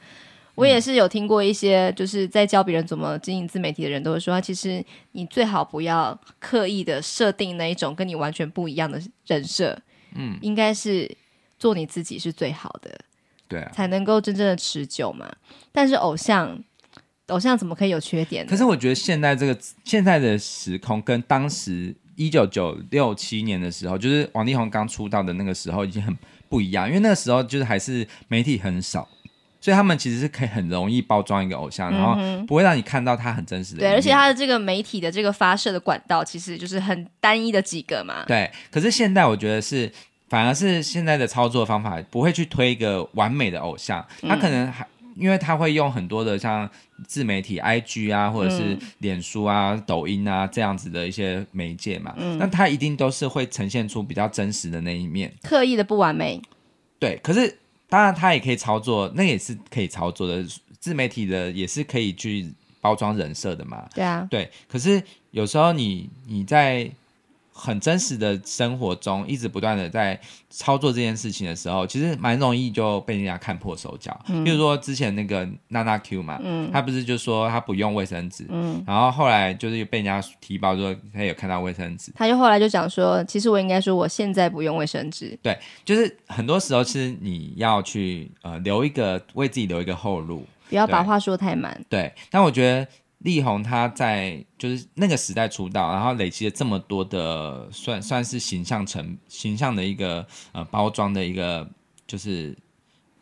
[0.55, 9.77] 我也是有听过一些就是在教别人怎么经营自媒体的人都会说，其实你最好不要刻意的设定那一种跟你完全不一样的人设。
[10.15, 11.15] 嗯，应该是。
[11.61, 12.99] 做你自己是最好的，
[13.47, 15.31] 对啊，才能够真正的持久嘛。
[15.71, 16.59] 但是偶像，
[17.27, 18.49] 偶像怎么可以有缺点呢？
[18.49, 26.17] 可是我觉得现在这个现在的时空跟当时一九九六七年的时候，就是王力宏刚出道的那个时候，已经很
[26.49, 26.87] 不一样。
[26.87, 29.07] 因为那个时候就是还是媒体很少，
[29.59, 33.81] 所以他们其实是可以很容易包装一个偶像，然后不会让你看到他很真实的。
[33.81, 38.25] 对，而且他的这个媒体的这个发射的管道，其实就是很单一的几个嘛。
[38.25, 39.91] 对，可是现在我觉得是。
[40.31, 46.69] 反而是现在的操作方法不会去推一个完美的偶像，他可能还因为他会用很多的像
[47.05, 56.41] 自媒体 IG 啊，或者是脸书啊、抖音啊这样子的一些媒介嘛，嗯那他一定都是会呈现出比较真实的那一面，刻意的不完美。
[56.97, 57.57] 对，可是
[57.89, 60.41] 当然他也可以操作，那也是可以操作的，
[60.79, 63.85] 自媒体的也是可以去包装人设的嘛。
[63.93, 66.89] 对啊，对，可是有时候你你在。
[67.63, 74.19] 很真实的生活中，一直不断的在操作这件事情的时候，其实蛮容易就被人家看破手脚。
[74.29, 85.37] 嗯，比如说之前那个娜娜 Q 嘛，嗯，他不是就说她不用卫生纸，嗯，然后后来就是被人家提报说她有看到卫生纸，她就后来就讲说，其实我应该说我现在不用卫生纸。
[85.43, 85.55] 对，
[85.85, 91.79] 就是很多时候其实你要去呃留一个为自己留一个后路，不要把话说太满。
[91.87, 92.87] 对，但我觉得。
[93.23, 101.69] 力宏他在就是那个时代出道，然后累积了这么多的算算是形象成形象的一个呃包装的一个，
[102.07, 102.57] 就是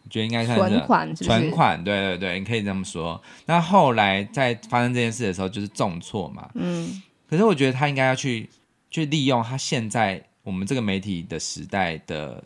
[0.03, 3.21] 我觉得应该算是存款是是，存款，对对对，你可以这么说。
[3.45, 6.49] 那后来在发生这件事的时候，就是重挫嘛。
[6.53, 7.01] 嗯。
[7.29, 8.49] 可是我觉得他应该要去
[8.89, 12.41] 去利用他现在我们这个媒体的时代的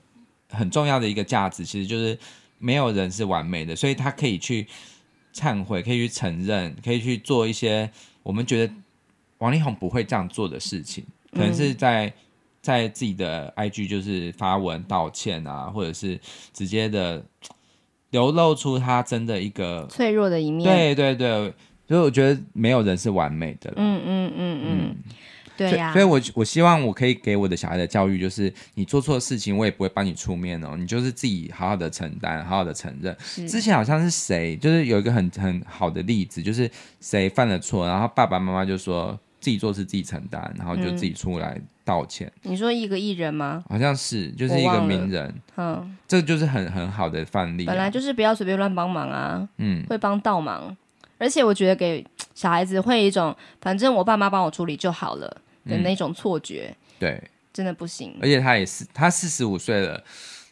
[0.50, 2.18] 很重要的一个价值，其实就是
[2.58, 4.68] 没有人是完美的，所以他可以去。
[5.34, 7.90] 忏悔，可以去承认，可以去做一些
[8.22, 8.74] 我们觉得
[9.40, 12.14] 王力宏不会这样做的事情，可能是在、嗯、
[12.62, 16.20] 在自己的 IG 就是发文道歉啊，或者是
[16.54, 17.24] 直接的
[18.12, 20.64] 流露出他真的一个脆弱的一面。
[20.64, 21.54] 对对对，
[21.88, 23.74] 所以我觉得没有人是完美的。
[23.76, 24.66] 嗯嗯嗯嗯。
[24.72, 24.96] 嗯
[25.70, 33.16] 对呀、啊，所以，我我希望我可以给我的小孩的教育就是，你做错事情，我也不会帮你出面哦，你就是自己好好的承担，好好的承认。
[33.48, 42.32] 之前好像是谁，就是有一个很很好的例子，就是谁犯了错，然后爸爸妈妈就说自己做事自己承担，然后就自己出来道歉。
[42.44, 43.64] 嗯、你说一个艺人吗？
[43.70, 45.34] 好像是，就是一个名人。
[45.58, 47.68] 嗯，这就是很很好的范例、啊。
[47.68, 50.76] 本来就是不要随便乱帮忙啊，嗯，会帮倒忙。
[51.20, 56.68] 而且我觉得给小孩子会有一种，反正我爸妈帮我处理就好了的那种错觉。
[56.70, 58.16] 嗯、对，真的不行。
[58.22, 60.04] 而且他也是，他四十五岁了。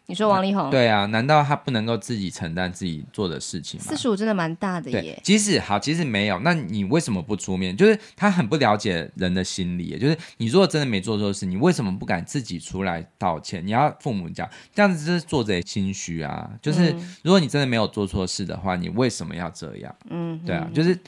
[0.08, 0.70] 你说王力宏？
[0.70, 3.86] 对啊，难道他不能够自己承担自己做的事情吗？
[3.88, 5.18] 四十五真的蛮大的耶。
[5.24, 7.78] 即使好，即使没有，那你为什么不出面？
[7.78, 9.98] 就是他很不了解人的心理。
[9.98, 13.66] 就是你如果真的没做错事，你为什么不敢自己出来道歉？
[13.66, 16.52] 你要父母讲，这样子就是做贼心虚啊。
[16.62, 16.94] 就是
[17.24, 19.96] 如果你真的没有做错事的话，你为什么要这样？
[20.10, 21.00] 嗯，对啊，就是。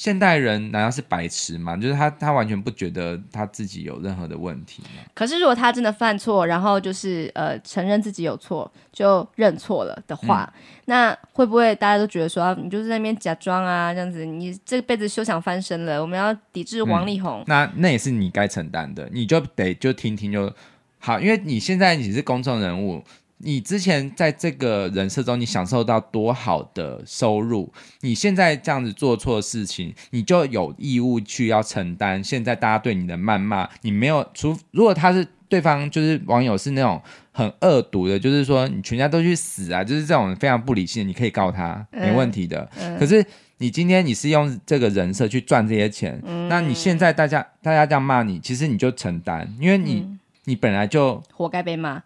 [0.00, 1.76] 现代人难道是白痴吗？
[1.76, 4.82] 就是他他完全不觉得他自己有任何的问题？
[5.12, 14.24] 可是如果他真的犯错，然后就是呃承认自己有错，就认错了的话，嗯、那会不会大家都觉得说、啊、你就是在那边假装啊这样子？
[14.24, 17.42] 你这辈子休想翻身了，我们要抵制王力宏。
[17.42, 20.50] 嗯、那那也是你该承担的，你就得就听听就
[20.98, 23.04] 好，因为你现在你是公众人物。
[23.42, 27.72] 你之前在这个人设中，你享受到多好的收入？
[28.00, 32.22] 你现在这样子做错事情，你就有义务去要承担。
[32.22, 37.00] 现在大家对你的谩骂，你没有除如果他是对方就是网友是那种
[37.32, 42.68] 很恶毒的，就是说你全家都去死啊，就是这种非常不理性的，你可以告他没问题的。
[42.78, 43.24] 嗯嗯、可是
[43.56, 52.02] 你今天你是用这个人设去赚这些钱，嗯、那你现在大家大家这样骂你，其实你就承担，因为你、嗯、你本来就活该被骂。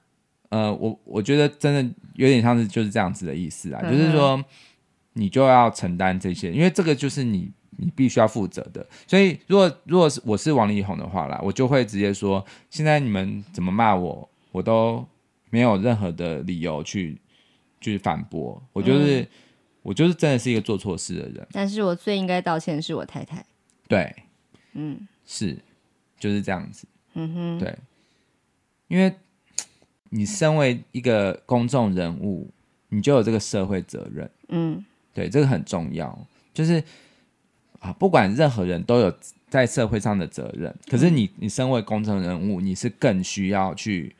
[0.54, 4.44] 呃，我我觉得真的有点像是就是这样子的意思啊，嗯、就是说
[5.14, 8.86] 你就要承担这些，因为这个就是你你必须要负责的。
[9.04, 15.04] 所以如果如果是我是王力宏的话啦，我就会直接说，现在你们怎么骂我，我都
[15.50, 17.20] 没有任何的理由去
[17.80, 18.62] 去反驳。
[18.72, 19.28] 我就是、嗯、
[19.82, 21.44] 我就是真的是一个做错事的人。
[21.50, 23.44] 但是我最应该道歉的是我太太。
[23.88, 24.14] 对，
[24.74, 25.58] 嗯，是
[26.16, 26.86] 就是这样子。
[27.14, 27.76] 嗯哼，对，
[28.86, 29.12] 因为。
[30.16, 32.48] 你身为一个公众人物，
[32.90, 34.30] 你就有这个社会责任。
[34.48, 36.16] 嗯，对，这个很重要。
[36.52, 36.80] 就是
[37.80, 39.12] 啊，不管任何人都有
[39.48, 44.14] 在社会上的责任，可是你，你身为公众人物，你是更需要去，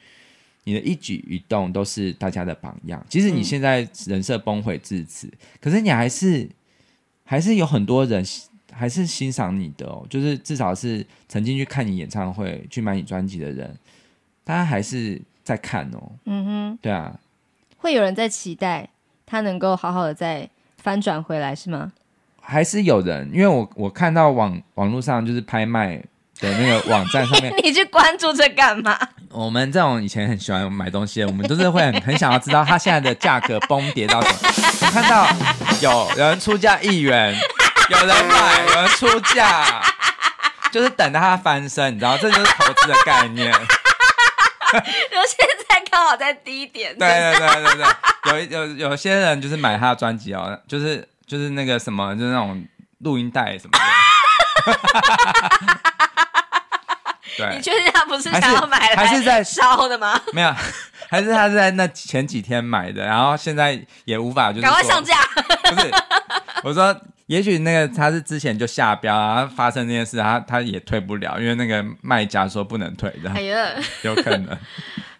[0.64, 3.00] 你的一举一动都是大家的榜样。
[3.08, 6.48] 即使你现在人设崩毁至此，嗯，可是你还是
[7.22, 8.24] 还是有很多人
[8.72, 10.04] 还是欣赏你的哦。
[10.10, 13.78] 就是至少是曾经去看你演唱会、去买你专辑的人，
[14.42, 15.22] 大家还是。
[15.44, 17.12] 在看哦，嗯哼，对啊，
[17.76, 18.88] 会有人在期待
[19.26, 21.92] 他能够好好的再翻转回来，是吗？
[22.40, 23.30] 还是有人？
[23.32, 25.96] 因为我我看到网网络上就是拍卖
[26.40, 28.98] 的那个网站上面， 你去关注这干嘛？
[29.30, 34.38] 我们这种以前很喜欢买东西的，我们都是会很 很想要知道它现在的价格崩跌到什么。
[34.82, 35.26] 我看到
[35.80, 37.34] 有人出价一元，
[37.90, 39.82] 有人买，有人出价，
[40.70, 43.52] 就是等着它翻身，你知道，这就是投资的概念。
[45.10, 46.96] 就现在刚好在低点。
[46.98, 47.84] 对对对对
[48.24, 52.64] 对，有有有些人就是买他的专辑哦，就是就是那个什么，就是那种
[52.98, 53.84] 录音带什么的。
[57.36, 60.20] 对，你确定他不是想要买来还是在烧的吗？
[60.32, 60.54] 没有，
[61.10, 65.16] 还是他是在那前几天买的，然后现在也无法就是赶快上架。
[65.64, 65.90] 不是，
[66.62, 66.96] 我说。
[67.26, 73.30] 也许那个他是之前就下标啊，发生那件事，他他也退不了，因为那个卖家说不能退的。
[73.30, 73.70] 哎呀，
[74.04, 74.58] 有可能。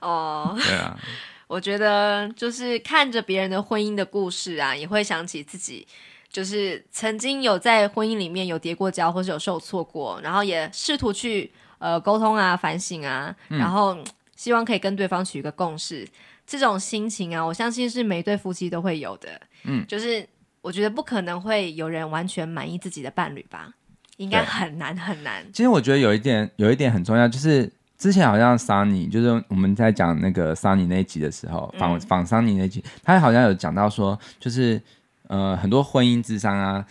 [0.01, 0.99] 哦，对啊。
[1.47, 5.87] 我觉得就是看着别人的婚姻的故事啊，也会想起自己，
[6.31, 13.97] 就是曾经有在婚姻里面有跌过跤，或是有受挫过，然后也试图去呃沟通啊、反省啊，嗯、然后
[14.37, 16.07] 希望可以跟对方取一个共识。
[16.47, 19.41] 这种心情啊，我相信是每对夫妻都会有的。
[19.65, 20.29] 嗯，就是。
[20.65, 23.75] 我觉得不可能会有人完全满意自己的伴侣吧，
[24.17, 25.45] 应该很难很难。
[25.53, 34.81] 其实我觉得有一点，有一点很重要，就是之前好像 Sunny，就是我们在讲那个 Sunny 那一集的时候，访访 Sunny 那一集，他好像有讲到说，就是
[35.29, 36.87] 呃很多婚姻智商啊，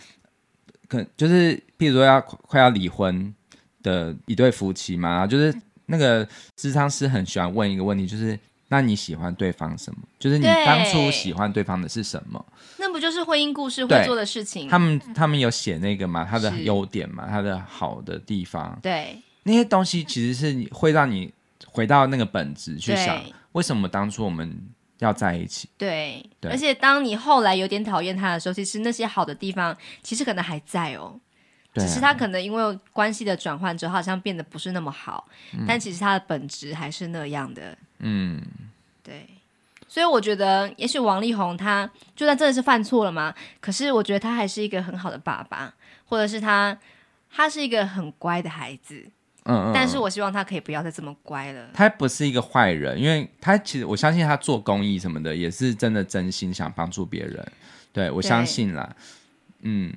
[0.86, 3.34] 可就是譬如说要快要离婚
[3.82, 5.52] 的一对夫妻嘛，就是
[5.86, 8.38] 那个智商师很喜欢问一个问题，就是。
[8.74, 10.00] 那你喜欢对方什么？
[10.18, 12.44] 就是你当初喜欢对方的是什么？
[12.76, 14.68] 那不就是婚姻故事会做的事情？
[14.68, 16.26] 他们他们有写那个嘛？
[16.28, 17.24] 他的优点嘛？
[17.28, 18.76] 他的好的地方？
[18.82, 21.32] 对，那些东西其实是会让你
[21.68, 23.22] 回到那个本质去想，
[23.52, 24.60] 为什么当初我们
[24.98, 25.68] 要在一起？
[25.78, 31.20] 对，对而且当你后来有点讨厌他的时候，其实那些好的地方其实可能还在哦。
[31.76, 37.76] 只是他可能因为关系的转换之后，好像变得不是那么好，嗯、但其实他的本质还是那样的。
[38.06, 38.38] 嗯，
[39.02, 39.26] 对，
[39.88, 45.72] 所以我觉得，也许王力宏他就算真的是犯错了嘛，可是我觉得他还是一个很好的爸爸，
[46.04, 46.78] 或者是他
[47.30, 49.02] 他是一个很乖的孩子，
[49.44, 51.70] 嗯，嗯，但是我希望他可以不要再这么乖了。
[51.72, 57.52] 他不是一个坏人，因为他其实我相信他做公益什么的也是真的真心想帮助别人，
[57.90, 58.94] 对，我相信啦，
[59.62, 59.90] 嗯，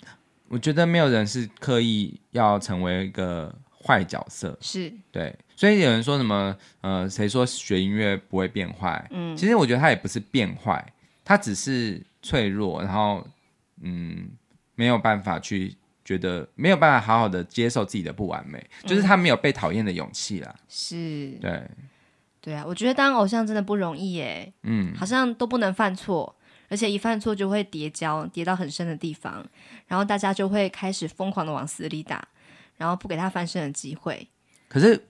[0.47, 3.53] 我觉得没有人是刻意要成为一个
[3.85, 4.93] 坏角色，是。
[5.11, 5.35] 对。
[5.57, 9.05] 所以有人说什么，呃，谁说学音乐不会变坏？
[9.09, 10.93] 嗯，其实我觉得他也不是变坏，
[11.25, 13.25] 他只是脆弱，然后
[13.81, 14.29] 嗯，
[14.75, 20.55] 没有办法去觉得没有办法好好的接受自己的不完美，嗯、就是他没有被讨厌的勇气啦。
[20.69, 21.63] 是，对，
[22.39, 26.35] 对啊，我觉得当偶像真的不容易耶，嗯，好像都不能犯错，
[26.69, 29.43] 而且一犯错就会叠跤，叠到很深的地方，
[29.87, 32.27] 然后大家就会开始疯狂的往死里打，
[32.77, 34.27] 然后不给他翻身的机会。
[34.69, 35.01] 可是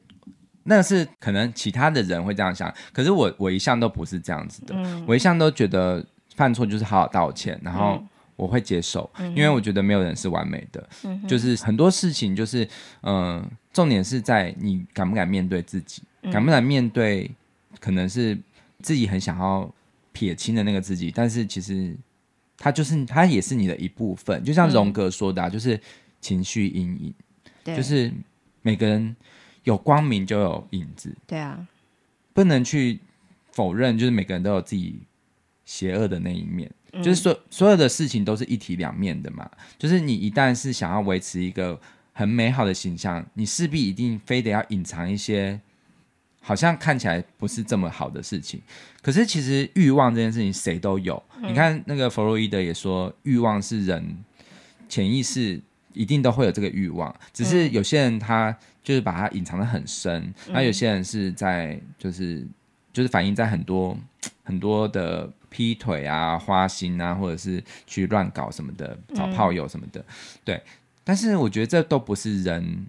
[0.68, 6.05] 那是可能其他的人会这样想，可是我我一向都不是这样子的，嗯、我一向都觉得
[6.36, 8.03] 犯错就是好好道歉，然后
[8.36, 12.63] 我会接受，嗯、因为我觉得没有人是完美的，嗯、就是很多事情就是
[13.01, 17.32] 嗯、呃，重点是在你敢不敢面对自己，嗯、敢不敢面对
[17.80, 18.38] 可能是
[18.82, 19.70] 自己很想要。
[20.13, 21.95] 撇清的那个自己，但是其实
[22.57, 25.80] 他就是他也是你的一部分，就像荣格说的、啊，嗯、就是
[26.20, 28.11] 情绪阴影，就是
[28.63, 29.15] 每个人
[29.68, 31.68] 有光明就有影子，对啊，
[32.34, 32.99] 不能去
[33.51, 35.01] 否认，就是每个人都有自己
[35.65, 41.78] 邪恶的那一面，嗯、就是所所有的事情都是一体两面的嘛，就是你一旦是想要维持一个
[42.13, 45.59] 很美好的形象，你势必一定非得要隐藏一些。
[46.39, 48.61] 好像看起来不是这么好的事情，
[49.01, 51.22] 可是其实欲望这件事情谁都有。
[51.41, 54.18] 嗯、你看那个弗洛伊德也说，欲望是人
[54.88, 55.59] 潜意识
[55.91, 58.57] 一定都会有这个欲望，只是有些人他
[58.88, 62.48] 就是把它隐藏的很深，那、嗯、有些人是在就是
[62.94, 63.98] 就是反映在很多
[64.46, 70.00] 很多的劈腿啊、花心啊，或者是去乱搞什么的、找炮友什么的。
[70.00, 70.06] 嗯、
[70.46, 70.64] 对，
[71.04, 72.88] 但是我觉得这都不是人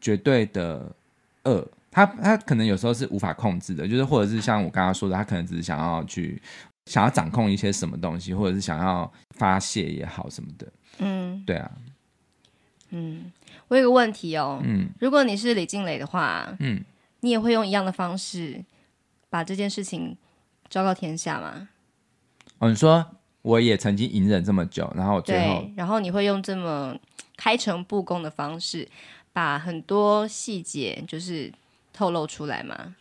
[0.00, 0.94] 绝对的
[1.42, 1.66] 恶。
[1.90, 6.40] 他他可能有时候是无法控制的，就是或者是像我刚刚说的，他可能只是想要去
[6.84, 10.68] 想要掌控一些什么东西，或者是想要发泄也好什么的。
[10.98, 11.68] 嗯，对啊。
[12.90, 13.32] 嗯，
[13.68, 14.60] 我有个问题哦。
[14.64, 16.82] 嗯，如果你是李静蕾的话，嗯，
[17.20, 18.64] 你也会用一样的方式
[19.28, 20.16] 把这件事情
[20.68, 21.68] 昭告天下吗？
[22.58, 23.04] 哦，你说
[23.42, 26.96] 我也曾经隐忍这么久，然后最后对，然后你会用这么
[27.36, 28.88] 开诚布公的方式
[29.32, 31.52] 把很多细节就是。
[31.98, 32.94] 透露出来吗？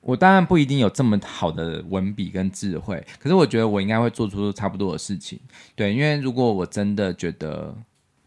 [0.00, 5.36] 我当然不一定有这么好的文笔跟智慧，可是我觉得我应该会做出差不多的事情。
[5.74, 7.76] 对，因为如果我真的觉得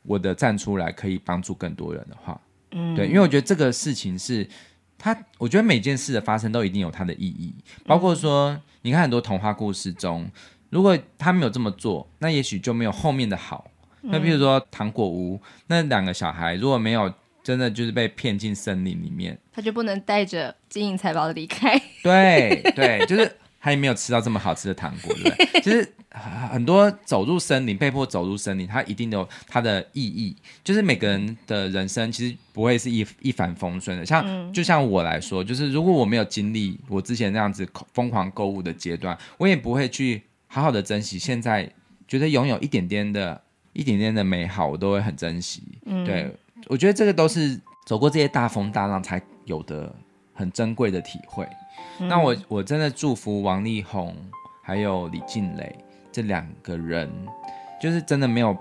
[0.07, 2.41] 我的站出来可以帮助更多人的话，
[2.71, 4.47] 嗯，对，因为我觉得这个事情是
[4.97, 7.53] 它，我觉得每件事的发生都一定有它的意义，
[7.85, 10.27] 包括说，嗯，你看很多童话故事中，
[10.71, 13.69] 如果他没有这么做，那也许就没有后面的好。
[14.01, 17.13] 那比如说糖果屋那两个小孩，如果没有。
[17.43, 21.81] 真的就是被骗进森林里面，他就不能带着金银财宝离开。
[22.03, 25.61] 对对，就是他也没有吃到这么好吃的糖果，对不对？
[25.61, 25.93] 其实
[26.51, 30.35] 很多走入森林，被迫走入森林，它一定有它的意义。
[30.63, 34.05] 就是每个人的人生其实不会是一一帆风顺的。
[34.05, 41.69] 像、嗯、就像我来说，就是如果我没有经历我之前那样子疯狂购物的阶段，我也不会去好好的珍惜现在
[42.07, 43.39] 觉得拥有一点点的、
[43.73, 45.61] 一点点的美好，我都会很珍惜。
[45.85, 46.33] 嗯，对。
[46.67, 49.93] 我觉得这个都是走过这些大风大浪才有的
[50.33, 51.47] 很珍贵的体会。
[51.99, 54.15] 那我我真的祝福王力宏
[54.61, 55.75] 还有李静蕾
[56.11, 57.09] 这两个人，
[57.81, 58.57] 就是真的没有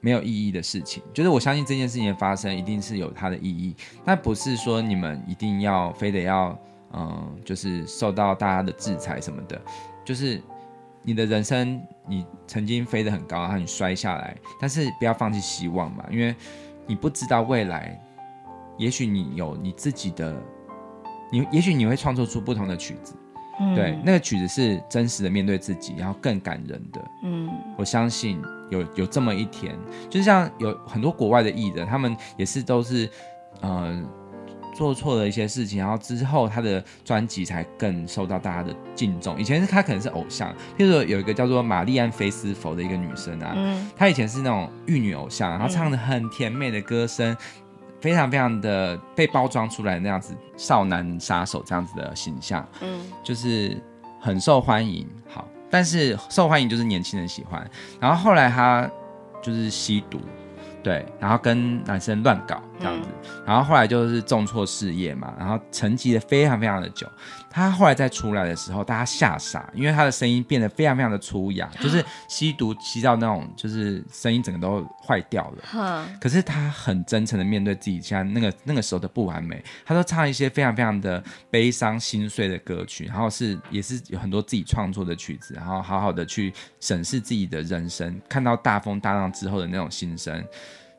[0.00, 1.02] 没有意义的事情。
[1.12, 6.58] 就是我相信这件事情的发生一定是有它的意义，但不是说你们一定要非得要
[6.92, 9.60] 嗯，就是受到大家的制裁什么的。
[10.04, 10.40] 就是
[11.02, 16.34] 你的人生，你曾经飞得很高，然后你摔下来，但是不要放弃希望嘛，因为。
[16.84, 17.96] 你不知道未来，
[18.76, 20.34] 也许你有你自己的，
[21.32, 23.14] 你也许你会创作出不同的曲子，
[23.60, 27.02] 嗯、对，那个曲子是真实的面对自己，然后更感人的。
[27.24, 29.74] 嗯，我相信有有这么一天，
[30.10, 33.08] 就是像有很多国外的艺人，他们也是都是，
[33.62, 34.00] 呃。
[34.74, 39.38] 做错了一些事情，然后之后他的专辑才更受到大家的敬重。
[39.38, 47.36] 以前是他可能是偶像，譬如说有一个叫做玛丽安·菲斯佛的一个女生啊，嗯、她以前是那种玉女偶像，然后唱的很甜美的歌声，嗯、
[48.02, 53.80] 非常非常的被包装出来那样子少男杀手这样子的形象，嗯，就是
[54.20, 55.08] 很受欢迎。
[55.32, 58.90] 好，但是受欢迎就是年轻人喜欢，然后后来他
[59.40, 60.20] 就是吸毒。
[60.82, 67.06] 对，然后跟男生乱搞这样子，嗯、然后后来就是重挫事业嘛，然后沉寂的非常非常的久。
[67.52, 75.64] 他后来再出来的时候，大家吓傻，因为他的声音变得非常非常的粗哑，就是吸毒吸到那种，就是声音整个都坏掉了。
[75.76, 90.42] 嗯、可是他很真诚的面对自己现在那个那个时候的不完美，他都唱一些非常非常的悲伤心碎的歌曲，然后是也是有很多自己创作的曲子，然后好好的去审视自己的人生，看到大风大浪之后的那种心声。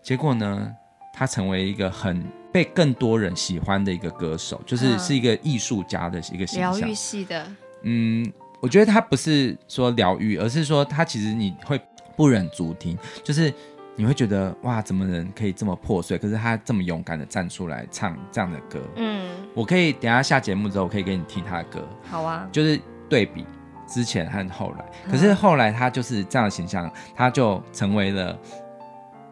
[0.04, 0.72] 结果呢，
[1.14, 2.24] 他成为一个很
[2.54, 6.80] 被更多人喜欢的一个歌手，就是是一个艺术家的一个形象。
[6.80, 7.45] 疗愈系的，
[7.82, 8.32] 嗯，
[8.62, 11.82] 我觉得他不是说疗愈，而是说他其实你会
[12.16, 13.51] 不忍足听，就是
[13.95, 16.16] 你会觉得哇，怎么人可以这么破碎？
[16.16, 21.88] 可是他这么勇敢的站出来唱这样的歌，嗯，我可以等一下下节目之后，我可以给你听他的歌。
[22.04, 22.80] 好啊，就是
[23.10, 23.43] 对比，
[23.88, 28.38] 之前和后来，可是后来他就是这样的形象，他就成为了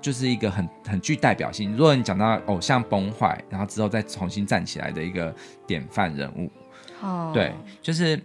[0.02, 1.72] 就是一个很很具代表性。
[1.78, 5.34] 如果你讲到偶像崩坏，然后之后再重新站起来的一个
[5.68, 6.52] 典范人物，
[7.02, 8.20] 哦，对，就是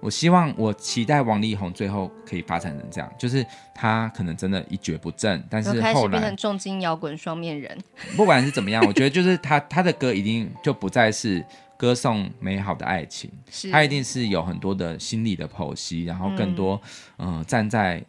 [0.00, 3.44] 我希望我期待王力宏最后可以发展成这样，就是
[3.74, 7.76] 他可能真的一蹶不振，但是后来开始变成重金摇滚双面人。
[8.16, 11.44] 不管是怎么样，我觉得就是他他的歌一定就不再是。
[11.76, 13.28] 歌颂美好的爱情，
[13.70, 16.80] 他一定是有很多的心理的剖析，然后更多
[17.18, 18.02] 嗯、呃、站在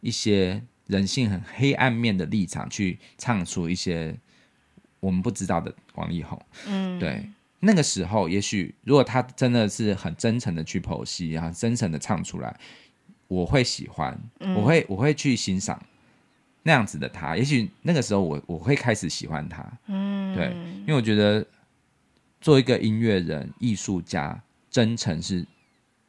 [0.00, 4.16] 一些人性很黑暗面的立场去唱出一些
[5.00, 6.40] 我们不知道的王力宏。
[6.66, 7.28] 嗯，对，
[7.60, 12.58] 那个时候也许如果他真的是很真诚的去剖析，很真诚的唱出来，
[13.28, 14.18] 我会喜欢，
[14.56, 15.80] 我会我会去欣赏
[16.62, 17.36] 那样子的他。
[17.36, 19.64] 也许那个时候我我会开始喜欢他。
[19.86, 20.46] 嗯，对，
[20.80, 21.46] 因为我觉得。
[22.38, 25.44] 做一个音乐人、艺术家，真诚是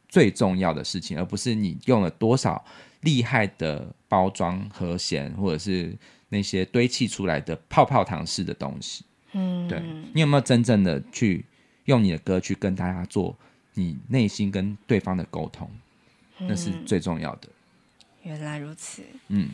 [0.07, 2.63] 最重要的事情，而不是你用了多少
[3.07, 5.95] 厉害的包装和弦，或者是
[6.27, 9.05] 那些堆砌出来的泡泡糖式的东西。
[9.31, 9.81] 嗯，对，
[10.13, 11.45] 你有没有真正的去
[11.85, 13.33] 用你的歌去跟大家做
[13.75, 15.69] 你内心跟对方的沟通？
[16.39, 17.47] 那是最重要的。
[18.23, 19.49] 原来如此，嗯，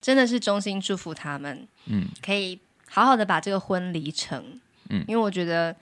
[0.00, 5.74] 真的是衷心祝福他们，嗯，可以好好的把这个婚离成，嗯，因为我觉得。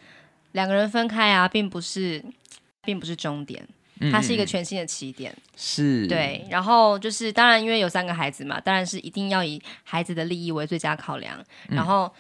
[0.53, 2.25] 两个人分开啊，并不是，
[2.81, 3.69] 并不是终点，
[4.13, 5.35] 它是一个全新的起点。
[5.57, 6.45] 是，对。
[6.51, 11.43] 然后就是，当然，因为有三个孩子嘛，当然是一定要以孩子的利益为最佳考量。
[11.69, 12.13] 然后，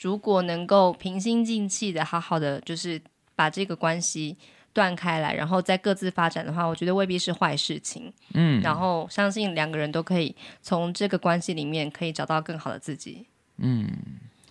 [0.00, 3.00] 如果能够平心静气的好好的，就是
[3.34, 4.36] 把这个关系
[4.72, 8.12] 断开来，然后再各自发展的话，我觉得未必是坏事情。
[8.34, 8.60] 嗯。
[8.60, 13.26] 然后，相信两个人都可以从这个关系里面可以找到更好的自己。
[13.58, 13.90] 嗯，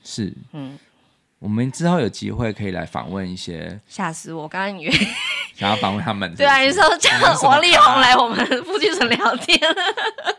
[0.04, 0.34] 是。
[0.54, 0.80] 嗯。
[1.40, 4.48] 我们之后有机会可以来访问一些，吓死我！
[4.48, 4.94] 刚刚以为
[5.56, 7.12] 想要访问他们是是，对啊，你说叫
[7.48, 9.60] 王力宏来我们夫妻城聊天，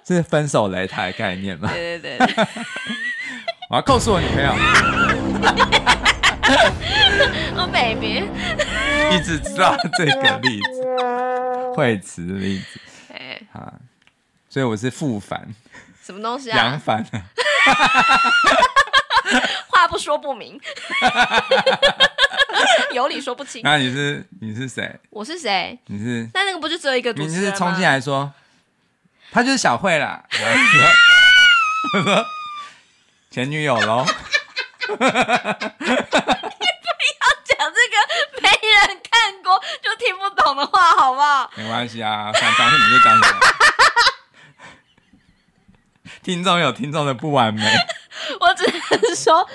[0.04, 1.70] 这 是分手擂台概念吗？
[1.72, 2.46] 对对对，对，
[3.70, 4.52] 我要告诉我女朋友，
[7.56, 8.24] 我 baby，
[9.16, 10.84] 一直知道这个例子，
[11.74, 12.80] 惠慈的例子，
[13.14, 13.72] 哎，啊，
[14.48, 15.48] 所以我是复凡，
[16.04, 16.56] 什么东西啊？
[16.58, 17.04] 杨凡。
[19.68, 20.60] 话不说不明，
[22.92, 23.60] 有理说不清。
[23.64, 24.98] 那你是你是谁？
[25.10, 25.78] 我是谁？
[25.86, 26.28] 你是？
[26.34, 27.46] 那那个不就只有一个主持人吗？
[27.46, 28.32] 你是冲进来说，
[29.32, 30.22] 他就是小慧啦。
[31.94, 32.24] 我说
[33.30, 34.04] 前女友喽。
[34.86, 35.08] 你不要
[37.44, 37.96] 讲这个
[38.42, 41.50] 没人看过就听不懂的话，好不好？
[41.56, 43.40] 没关系啊，想讲什么就讲什么。
[46.22, 47.62] 听众有听众的不完美。
[48.40, 49.46] 我只能说，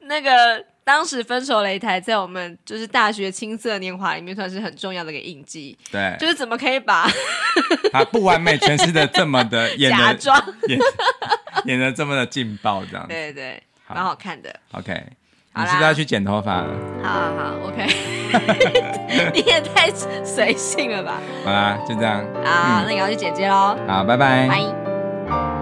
[0.00, 5.76] 那个当时分手擂台在我们就是大学青涩年华里面算是很重要的一个印记。
[5.90, 7.08] 对，就是怎么可以把
[7.92, 10.78] 他不完美诠释的这么的演的假装 演
[11.64, 14.54] 演的这么的劲爆，这样对对，蛮好看的。
[14.72, 14.92] OK，
[15.54, 16.64] 你是不是要去剪头发？
[17.02, 17.86] 好好好，OK，
[19.34, 19.90] 你也太
[20.24, 21.20] 随性了吧？
[21.44, 23.76] 好啦，就这样啊，那你要去剪接喽。
[23.88, 24.46] 好，拜拜。
[24.48, 25.55] 拜。